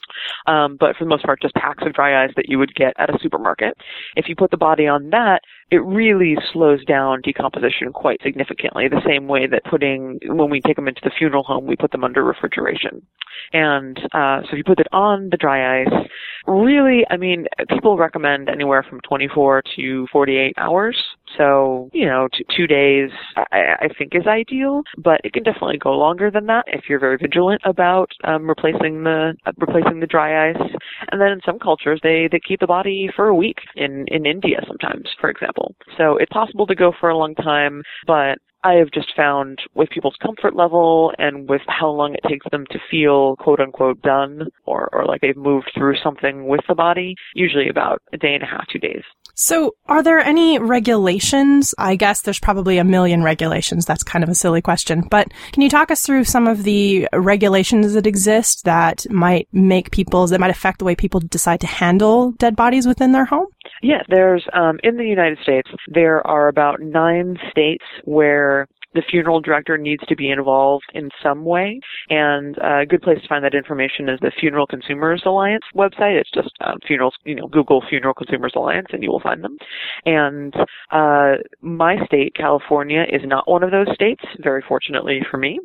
[0.46, 2.94] Um, but for the most part, just packs of dry ice that you would get
[2.98, 3.74] at a supermarket.
[4.16, 5.40] If you put the body on that,
[5.70, 10.76] it really slows down decomposition quite significantly, the same way that putting, when we take
[10.76, 13.02] them into the funeral home, we put them under refrigeration.
[13.52, 16.08] And uh, so if you put it on the dry ice,
[16.46, 20.96] really, I mean, people recommend anywhere from 24 to 48 hours.
[21.36, 25.78] So, you know, t- two days I, I think is ideal, but it can definitely
[25.78, 30.06] go longer than that if you're very vigilant about um, replacing the uh, replacing the
[30.06, 30.70] dry ice.
[31.12, 33.58] And then in some cultures, they they keep the body for a week.
[33.76, 35.74] In in India, sometimes, for example.
[35.96, 39.90] So it's possible to go for a long time, but I have just found with
[39.90, 44.48] people's comfort level and with how long it takes them to feel quote unquote done
[44.66, 48.42] or, or like they've moved through something with the body, usually about a day and
[48.42, 49.02] a half, two days.
[49.40, 51.72] So, are there any regulations?
[51.78, 53.86] I guess there's probably a million regulations.
[53.86, 55.02] That's kind of a silly question.
[55.08, 59.92] But can you talk us through some of the regulations that exist that might make
[59.92, 63.46] people, that might affect the way people decide to handle dead bodies within their home?
[63.80, 69.40] Yeah, there's, um, in the United States, there are about nine states where the funeral
[69.40, 71.80] director needs to be involved in some way.
[72.08, 76.18] And a good place to find that information is the Funeral Consumers Alliance website.
[76.18, 79.56] It's just um, funerals, you know, Google Funeral Consumers Alliance and you will find them.
[80.04, 80.54] And
[80.90, 85.60] uh, my state, California, is not one of those states, very fortunately for me.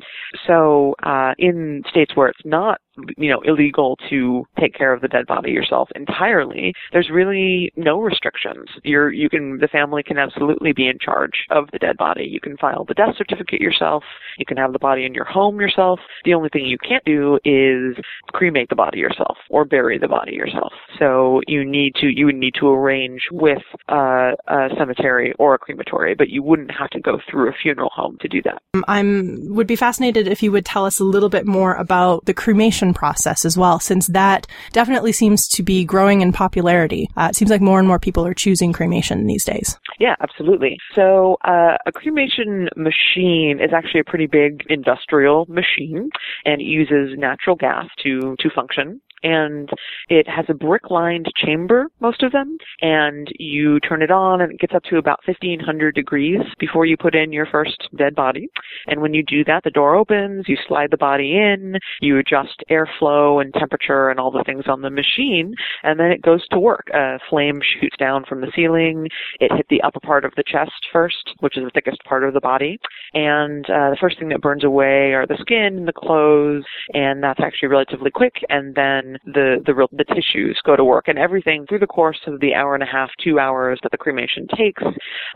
[0.47, 2.80] So uh, in states where it's not
[3.17, 7.99] you know, illegal to take care of the dead body yourself entirely, there's really no
[7.99, 8.69] restrictions.
[8.83, 12.25] You're, you can, the family can absolutely be in charge of the dead body.
[12.25, 14.03] You can file the death certificate yourself.
[14.37, 15.99] You can have the body in your home yourself.
[16.25, 17.95] The only thing you can't do is
[18.31, 20.73] cremate the body yourself or bury the body yourself.
[20.99, 25.57] So you need to, you would need to arrange with uh, a cemetery or a
[25.57, 28.61] crematory, but you wouldn't have to go through a funeral home to do that.
[28.87, 32.33] I'm, would be fascinated if you would tell us a little bit more about the
[32.33, 37.07] cremation process as well, since that definitely seems to be growing in popularity.
[37.15, 39.77] Uh, it seems like more and more people are choosing cremation these days.
[39.99, 40.79] Yeah, absolutely.
[40.95, 46.09] So uh, a cremation machine is actually a pretty big industrial machine,
[46.45, 49.69] and it uses natural gas to to function and
[50.09, 54.51] it has a brick lined chamber, most of them, and you turn it on and
[54.51, 58.49] it gets up to about 1500 degrees before you put in your first dead body.
[58.88, 62.63] And when you do that, the door opens, you slide the body in, you adjust
[62.69, 66.59] airflow and temperature and all the things on the machine, and then it goes to
[66.59, 66.89] work.
[66.93, 69.07] A flame shoots down from the ceiling,
[69.39, 72.34] it hit the upper part of the chest first, which is the thickest part of
[72.34, 72.80] the body,
[73.13, 76.63] and uh, the first thing that burns away are the skin and the clothes,
[76.93, 81.07] and that's actually relatively quick, and then the the real the tissues go to work
[81.07, 83.97] and everything through the course of the hour and a half, two hours that the
[83.97, 84.84] cremation takes,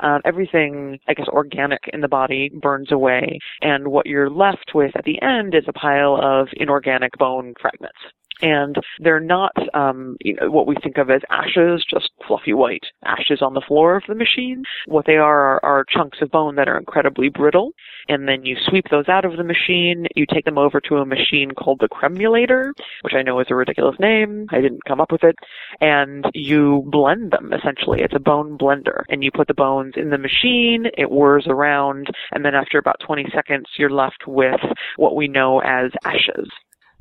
[0.04, 4.96] uh, everything I guess organic in the body burns away, and what you're left with
[4.96, 7.98] at the end is a pile of inorganic bone fragments.
[8.42, 12.86] And they're not um, you know, what we think of as ashes, just fluffy white
[13.06, 14.64] ashes on the floor of the machine.
[14.86, 17.72] What they are, are are chunks of bone that are incredibly brittle,
[18.10, 20.08] and then you sweep those out of the machine.
[20.16, 23.56] You take them over to a machine called the cremulator, which I know is a
[23.56, 24.48] ridiculous name.
[24.50, 25.36] I didn't come up with it,
[25.82, 28.02] and you blend them essentially.
[28.02, 30.86] It's a bone blender, and you put the bones in the machine.
[30.98, 34.62] It whirs around, and then after about 20 seconds, you're left with
[34.96, 36.50] what we know as ashes.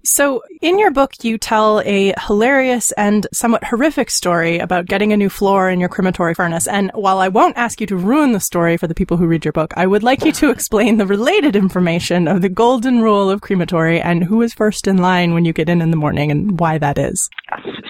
[0.09, 5.17] So, in your book, you tell a hilarious and somewhat horrific story about getting a
[5.17, 6.69] new floor in your crematory furnace.
[6.69, 9.45] And while I won't ask you to ruin the story for the people who read
[9.45, 13.29] your book, I would like you to explain the related information of the golden rule
[13.29, 16.31] of crematory and who is first in line when you get in in the morning
[16.31, 17.29] and why that is.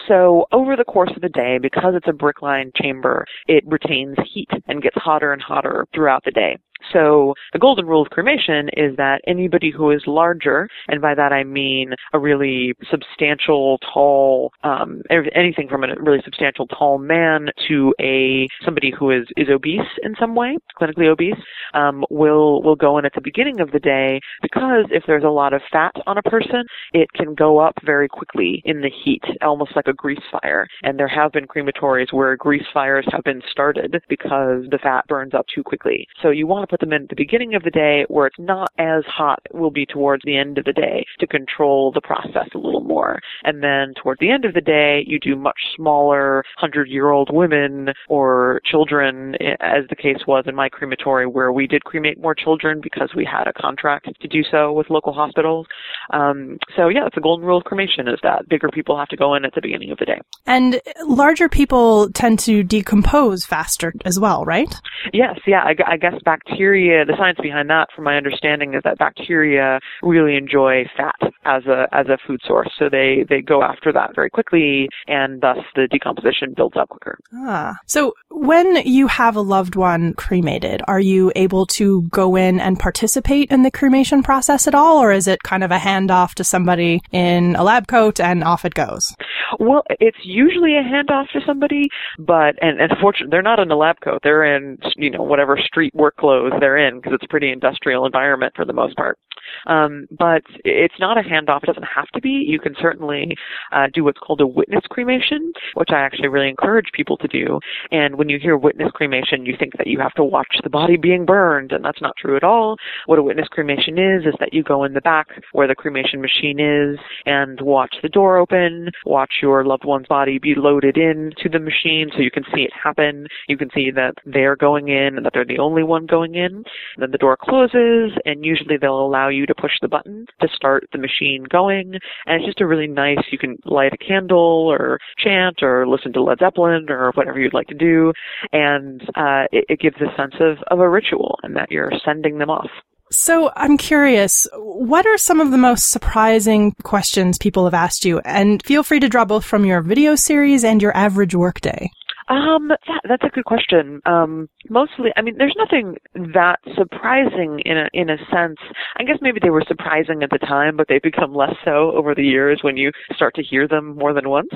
[0.08, 4.16] So, over the course of the day, because it's a brick lined chamber, it retains
[4.32, 6.56] heat and gets hotter and hotter throughout the day.
[6.92, 11.32] So the golden rule of cremation is that anybody who is larger, and by that
[11.32, 15.02] I mean a really substantial, tall, um,
[15.34, 20.14] anything from a really substantial, tall man to a somebody who is is obese in
[20.18, 21.34] some way, clinically obese,
[21.74, 25.28] um, will will go in at the beginning of the day because if there's a
[25.28, 29.22] lot of fat on a person, it can go up very quickly in the heat,
[29.42, 30.66] almost like a grease fire.
[30.82, 35.34] And there have been crematories where grease fires have been started because the fat burns
[35.34, 36.06] up too quickly.
[36.22, 38.38] So you want to put them in at the beginning of the day where it's
[38.38, 42.00] not as hot it will be towards the end of the day to control the
[42.00, 43.18] process a little more.
[43.44, 47.30] And then towards the end of the day, you do much smaller 100 year old
[47.32, 52.34] women or children, as the case was in my crematory where we did cremate more
[52.34, 55.66] children because we had a contract to do so with local hospitals.
[56.12, 59.16] Um, so yeah, it's a golden rule of cremation is that bigger people have to
[59.16, 60.20] go in at the beginning of the day.
[60.46, 64.74] And larger people tend to decompose faster as well, right?
[65.12, 65.62] Yes, yeah.
[65.62, 66.14] I, I guess
[66.56, 71.64] bacteria, the science behind that, from my understanding, is that bacteria really enjoy fat as
[71.66, 75.58] a as a food source, so they they go after that very quickly, and thus
[75.74, 77.18] the decomposition builds up quicker.
[77.34, 82.58] Ah, so when you have a loved one cremated, are you able to go in
[82.60, 86.34] and participate in the cremation process at all, or is it kind of a handoff
[86.34, 89.14] to somebody in a lab coat and off it goes?
[89.58, 91.88] Well, it's usually a handoff to somebody,
[92.18, 95.58] but and and fortunately, they're not in a lab coat; they're in you know whatever
[95.58, 99.18] street work clothes they're in because it's a pretty industrial environment for the most part.
[99.66, 101.62] Um, but it's not a handoff.
[101.62, 102.44] It doesn't have to be.
[102.46, 103.36] You can certainly
[103.72, 107.58] uh, do what's called a witness cremation, which I actually really encourage people to do.
[107.90, 110.96] And when you hear witness cremation, you think that you have to watch the body
[110.96, 112.76] being burned, and that's not true at all.
[113.06, 116.20] What a witness cremation is, is that you go in the back where the cremation
[116.20, 121.48] machine is and watch the door open, watch your loved one's body be loaded into
[121.50, 123.26] the machine so you can see it happen.
[123.48, 126.64] You can see that they're going in and that they're the only one going in.
[126.98, 130.88] Then the door closes, and usually they'll allow you to push the button to start
[130.92, 131.94] the machine going.
[132.26, 136.12] And it's just a really nice, you can light a candle or chant or listen
[136.14, 138.12] to Led Zeppelin or whatever you'd like to do.
[138.52, 142.38] And uh, it, it gives a sense of, of a ritual and that you're sending
[142.38, 142.70] them off.
[143.12, 148.18] So I'm curious, what are some of the most surprising questions people have asked you?
[148.20, 151.88] And feel free to draw both from your video series and your average workday.
[152.28, 154.00] Um, that, that's a good question.
[154.04, 155.96] Um, mostly, I mean, there's nothing
[156.34, 158.58] that surprising in a in a sense.
[158.96, 162.14] I guess maybe they were surprising at the time, but they become less so over
[162.14, 164.50] the years when you start to hear them more than once.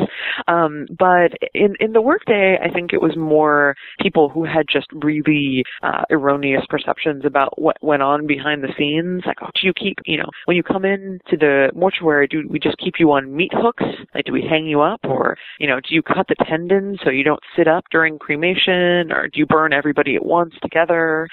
[0.48, 4.88] Um, but in in the workday, I think it was more people who had just
[4.92, 9.22] really uh, erroneous perceptions about what went on behind the scenes.
[9.26, 12.42] Like, oh, do you keep, you know, when you come in to the mortuary, do
[12.48, 13.84] we just keep you on meat hooks?
[14.14, 17.10] Like, do we hang you up, or you know, do you cut the tendons so
[17.10, 21.28] you don't sit up during cremation, or do you burn everybody at once together?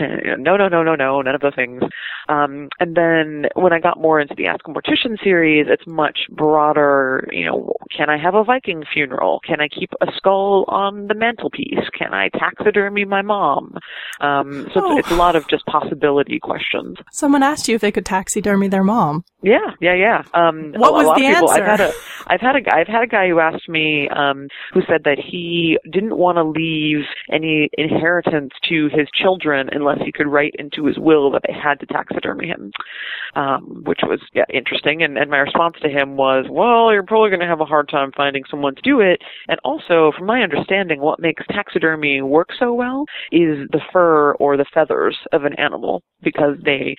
[0.00, 1.82] no, no, no, no, no, none of those things.
[2.28, 6.20] Um, and then when I got more into the Ask a Mortician series, it's much
[6.30, 7.28] broader.
[7.32, 9.40] You know, can I have a Viking funeral?
[9.46, 11.88] Can I keep a skull on the mantelpiece?
[11.96, 13.78] Can I taxidermy my mom?
[14.20, 14.98] Um, so oh.
[14.98, 16.96] it's, it's, a lot of just possibility questions.
[17.12, 19.24] Someone asked you if they could taxidermy their mom.
[19.42, 20.22] Yeah, yeah, yeah.
[20.34, 21.62] Um, what was the people, answer?
[21.62, 21.92] I've had a,
[22.26, 25.65] I've had a, I've had a guy who asked me, um, who said that he
[25.90, 30.98] didn't want to leave any inheritance to his children unless he could write into his
[30.98, 32.72] will that they had to taxidermy him,
[33.34, 35.02] um, which was yeah, interesting.
[35.02, 37.88] And, and my response to him was, well, you're probably going to have a hard
[37.88, 39.20] time finding someone to do it.
[39.48, 44.56] And also, from my understanding, what makes taxidermy work so well is the fur or
[44.56, 46.96] the feathers of an animal because they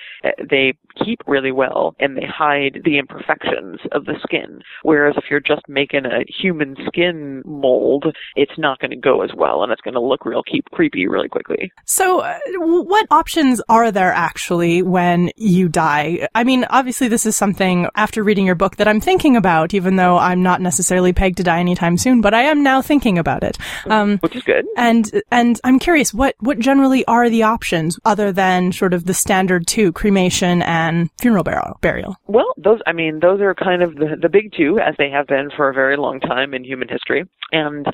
[0.49, 0.73] they
[1.03, 4.61] keep really well and they hide the imperfections of the skin.
[4.84, 8.05] Whereas if you're just making a human skin mold,
[8.36, 11.07] it's not going to go as well and it's going to look real keep creepy
[11.07, 11.71] really quickly.
[11.86, 16.28] So, uh, what options are there actually when you die?
[16.34, 19.97] I mean, obviously, this is something after reading your book that I'm thinking about, even
[19.97, 23.43] though I'm not necessarily pegged to die anytime soon, but I am now thinking about
[23.43, 23.57] it.
[23.88, 24.65] Um, Which is good.
[24.78, 29.13] And, and I'm curious, what, what generally are the options other than sort of the
[29.18, 31.43] standard two, cremation and funeral
[31.82, 32.15] burial?
[32.28, 35.28] Well, those, I mean, those are kind of the, the big two, as they have
[35.28, 37.26] been for a very long time in human history.
[37.51, 37.86] And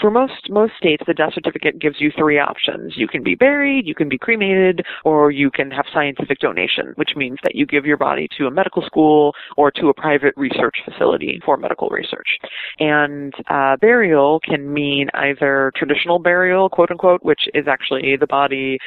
[0.00, 2.94] for most, most states, the death certificate gives you three options.
[2.96, 7.10] You can be buried, you can be cremated, or you can have scientific donation, which
[7.14, 10.76] means that you give your body to a medical school or to a private research
[10.84, 12.38] facility for medical research.
[12.78, 18.78] And uh, burial can mean either traditional burial, quote unquote, which is actually the body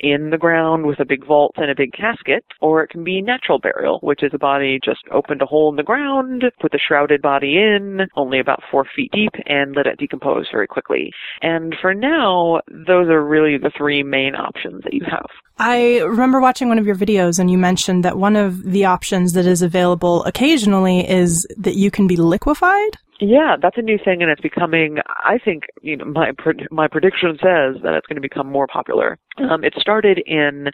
[0.00, 3.20] in the ground with a big vault and a big casket, or it can be
[3.20, 6.78] natural burial, which is a body just opened a hole in the ground, put the
[6.78, 11.12] shrouded body in, only about four feet deep, and let it decompose very quickly.
[11.42, 15.26] And for now, those are really the three main options that you have.
[15.58, 19.34] I remember watching one of your videos and you mentioned that one of the options
[19.34, 22.96] that is available occasionally is that you can be liquefied.
[23.20, 24.96] Yeah, that's a new thing, and it's becoming.
[25.06, 26.32] I think you know my
[26.70, 29.18] my prediction says that it's going to become more popular.
[29.48, 30.68] Um, it started in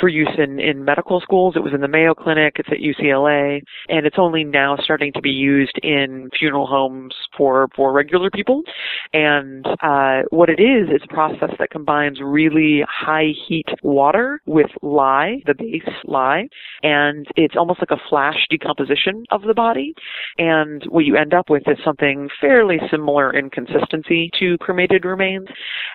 [0.00, 1.54] for use in in medical schools.
[1.56, 2.56] It was in the Mayo Clinic.
[2.58, 7.68] It's at UCLA, and it's only now starting to be used in funeral homes for
[7.74, 8.62] for regular people.
[9.12, 14.70] And uh, what it is, it's a process that combines really high heat water with
[14.82, 16.48] lye, the base lye,
[16.82, 19.94] and it's almost like a flash decomposition of the body.
[20.38, 25.48] And what you end up with is something fairly similar in consistency to cremated remains.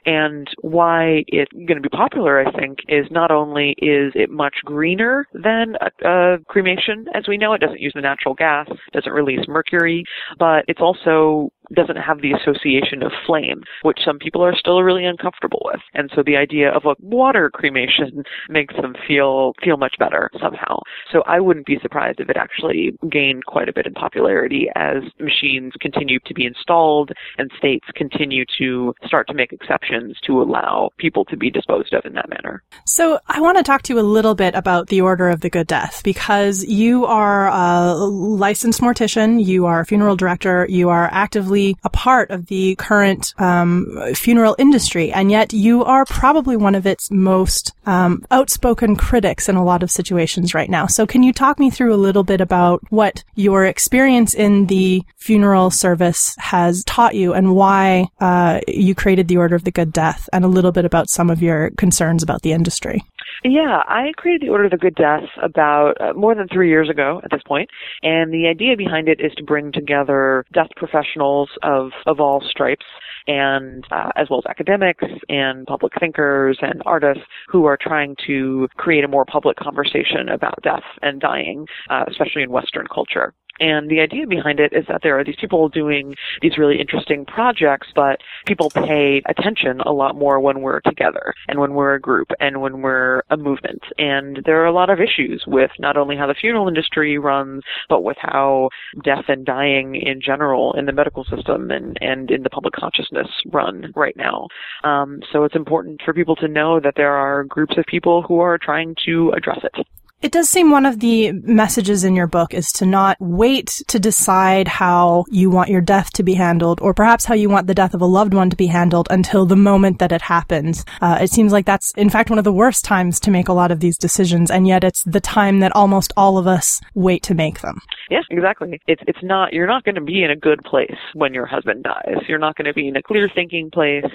[0.05, 4.55] And why it's going to be popular, I think, is not only is it much
[4.65, 9.11] greener than a, a cremation as we know it, doesn't use the natural gas, doesn't
[9.11, 10.03] release mercury,
[10.37, 15.05] but it's also doesn't have the association of flame, which some people are still really
[15.05, 15.81] uncomfortable with.
[15.93, 20.79] And so the idea of a water cremation makes them feel feel much better somehow.
[21.11, 25.03] So I wouldn't be surprised if it actually gained quite a bit in popularity as
[25.19, 30.89] machines continue to be installed and states continue to start to make exceptions to allow
[30.97, 32.63] people to be disposed of in that manner.
[32.85, 35.49] So I want to talk to you a little bit about the Order of the
[35.49, 41.09] Good Death because you are a licensed mortician, you are a funeral director, you are
[41.11, 46.75] actively a part of the current um, funeral industry, and yet you are probably one
[46.75, 50.87] of its most um, outspoken critics in a lot of situations right now.
[50.87, 55.03] So, can you talk me through a little bit about what your experience in the
[55.17, 59.93] funeral service has taught you, and why uh, you created the Order of the Good
[59.93, 63.03] Death, and a little bit about some of your concerns about the industry?
[63.43, 66.89] Yeah, I created the Order of the Good Death about uh, more than three years
[66.89, 67.71] ago at this point,
[68.03, 72.85] and the idea behind it is to bring together death professionals of of all stripes
[73.27, 78.67] and uh, as well as academics and public thinkers and artists who are trying to
[78.77, 83.33] create a more public conversation about death and dying, uh, especially in Western culture.
[83.61, 87.25] And the idea behind it is that there are these people doing these really interesting
[87.25, 91.99] projects, but people pay attention a lot more when we're together and when we're a
[91.99, 93.83] group and when we're a movement.
[93.99, 97.61] And there are a lot of issues with not only how the funeral industry runs,
[97.87, 98.69] but with how
[99.03, 103.27] death and dying in general in the medical system and, and in the public consciousness
[103.51, 104.47] run right now.
[104.83, 108.39] Um, so it's important for people to know that there are groups of people who
[108.39, 109.85] are trying to address it.
[110.21, 113.99] It does seem one of the messages in your book is to not wait to
[113.99, 117.73] decide how you want your death to be handled, or perhaps how you want the
[117.73, 120.85] death of a loved one to be handled until the moment that it happens.
[121.01, 123.53] Uh, it seems like that's, in fact, one of the worst times to make a
[123.53, 127.23] lot of these decisions, and yet it's the time that almost all of us wait
[127.23, 127.81] to make them.
[128.11, 128.79] Yeah, exactly.
[128.87, 131.83] It's it's not you're not going to be in a good place when your husband
[131.83, 132.17] dies.
[132.27, 134.05] You're not going to be in a clear thinking place,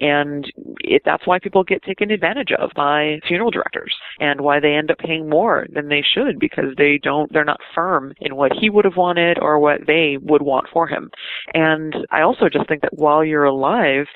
[0.00, 4.72] and it, that's why people get taken advantage of by funeral directors, and why they
[4.72, 8.36] end up paying more more than they should because they don't they're not firm in
[8.36, 11.10] what he would have wanted or what they would want for him.
[11.54, 14.06] And I also just think that while you're alive,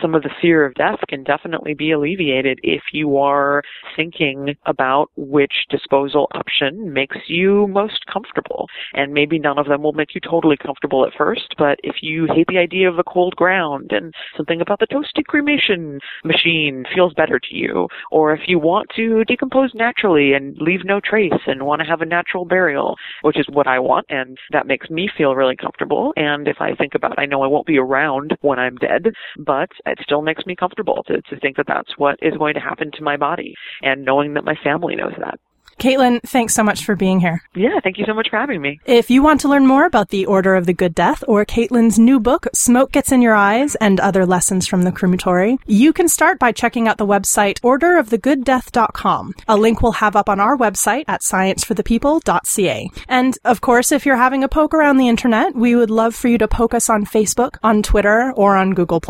[0.00, 3.62] some of the fear of death can definitely be alleviated if you are
[3.96, 8.66] thinking about which disposal option makes you most comfortable.
[8.94, 12.26] And maybe none of them will make you totally comfortable at first, but if you
[12.34, 17.14] hate the idea of the cold ground and something about the toasted cremation machine feels
[17.14, 21.66] better to you, or if you want to decompose naturally and leave no trace and
[21.66, 25.08] want to have a natural burial, which is what I want, and that makes me
[25.16, 26.12] feel really comfortable.
[26.16, 29.70] And if I think about, I know I won't be around when I'm dead, but
[29.86, 32.90] it still makes me comfortable to, to think that that's what is going to happen
[32.92, 35.38] to my body and knowing that my family knows that.
[35.78, 37.42] Caitlin, thanks so much for being here.
[37.54, 38.80] Yeah, thank you so much for having me.
[38.84, 41.98] If you want to learn more about the Order of the Good Death or Caitlin's
[41.98, 46.08] new book, Smoke Gets in Your Eyes and Other Lessons from the Crematory, you can
[46.08, 49.34] start by checking out the website orderofthegooddeath.com.
[49.48, 52.90] A link we'll have up on our website at scienceforthepeople.ca.
[53.08, 56.28] And of course, if you're having a poke around the internet, we would love for
[56.28, 59.02] you to poke us on Facebook, on Twitter, or on Google+.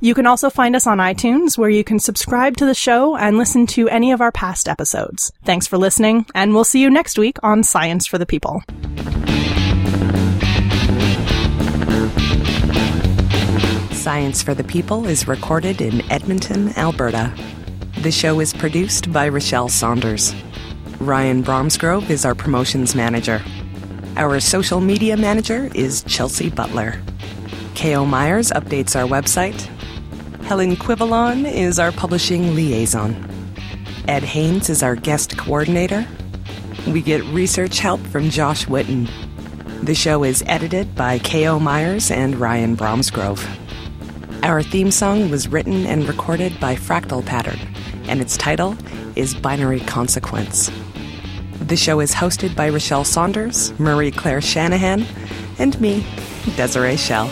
[0.00, 3.36] You can also find us on iTunes, where you can subscribe to the show and
[3.38, 5.32] listen to any of our past episodes.
[5.44, 8.62] Thanks for listening, and we'll see you next week on Science for the People.
[13.92, 17.32] Science for the People is recorded in Edmonton, Alberta.
[18.02, 20.34] The show is produced by Rachelle Saunders.
[20.98, 23.42] Ryan Bromsgrove is our promotions manager.
[24.16, 27.00] Our social media manager is Chelsea Butler.
[27.74, 28.06] K.O.
[28.06, 29.60] Myers updates our website.
[30.44, 33.37] Helen Quivalon is our publishing liaison.
[34.08, 36.06] Ed Haynes is our guest coordinator.
[36.86, 39.06] We get research help from Josh Witten.
[39.84, 41.60] The show is edited by K.O.
[41.60, 43.46] Myers and Ryan Bromsgrove.
[44.42, 47.58] Our theme song was written and recorded by Fractal Pattern,
[48.04, 48.78] and its title
[49.14, 50.70] is Binary Consequence.
[51.60, 55.04] The show is hosted by Rachelle Saunders, Marie Claire Shanahan,
[55.58, 56.02] and me,
[56.56, 57.30] Desiree Schell.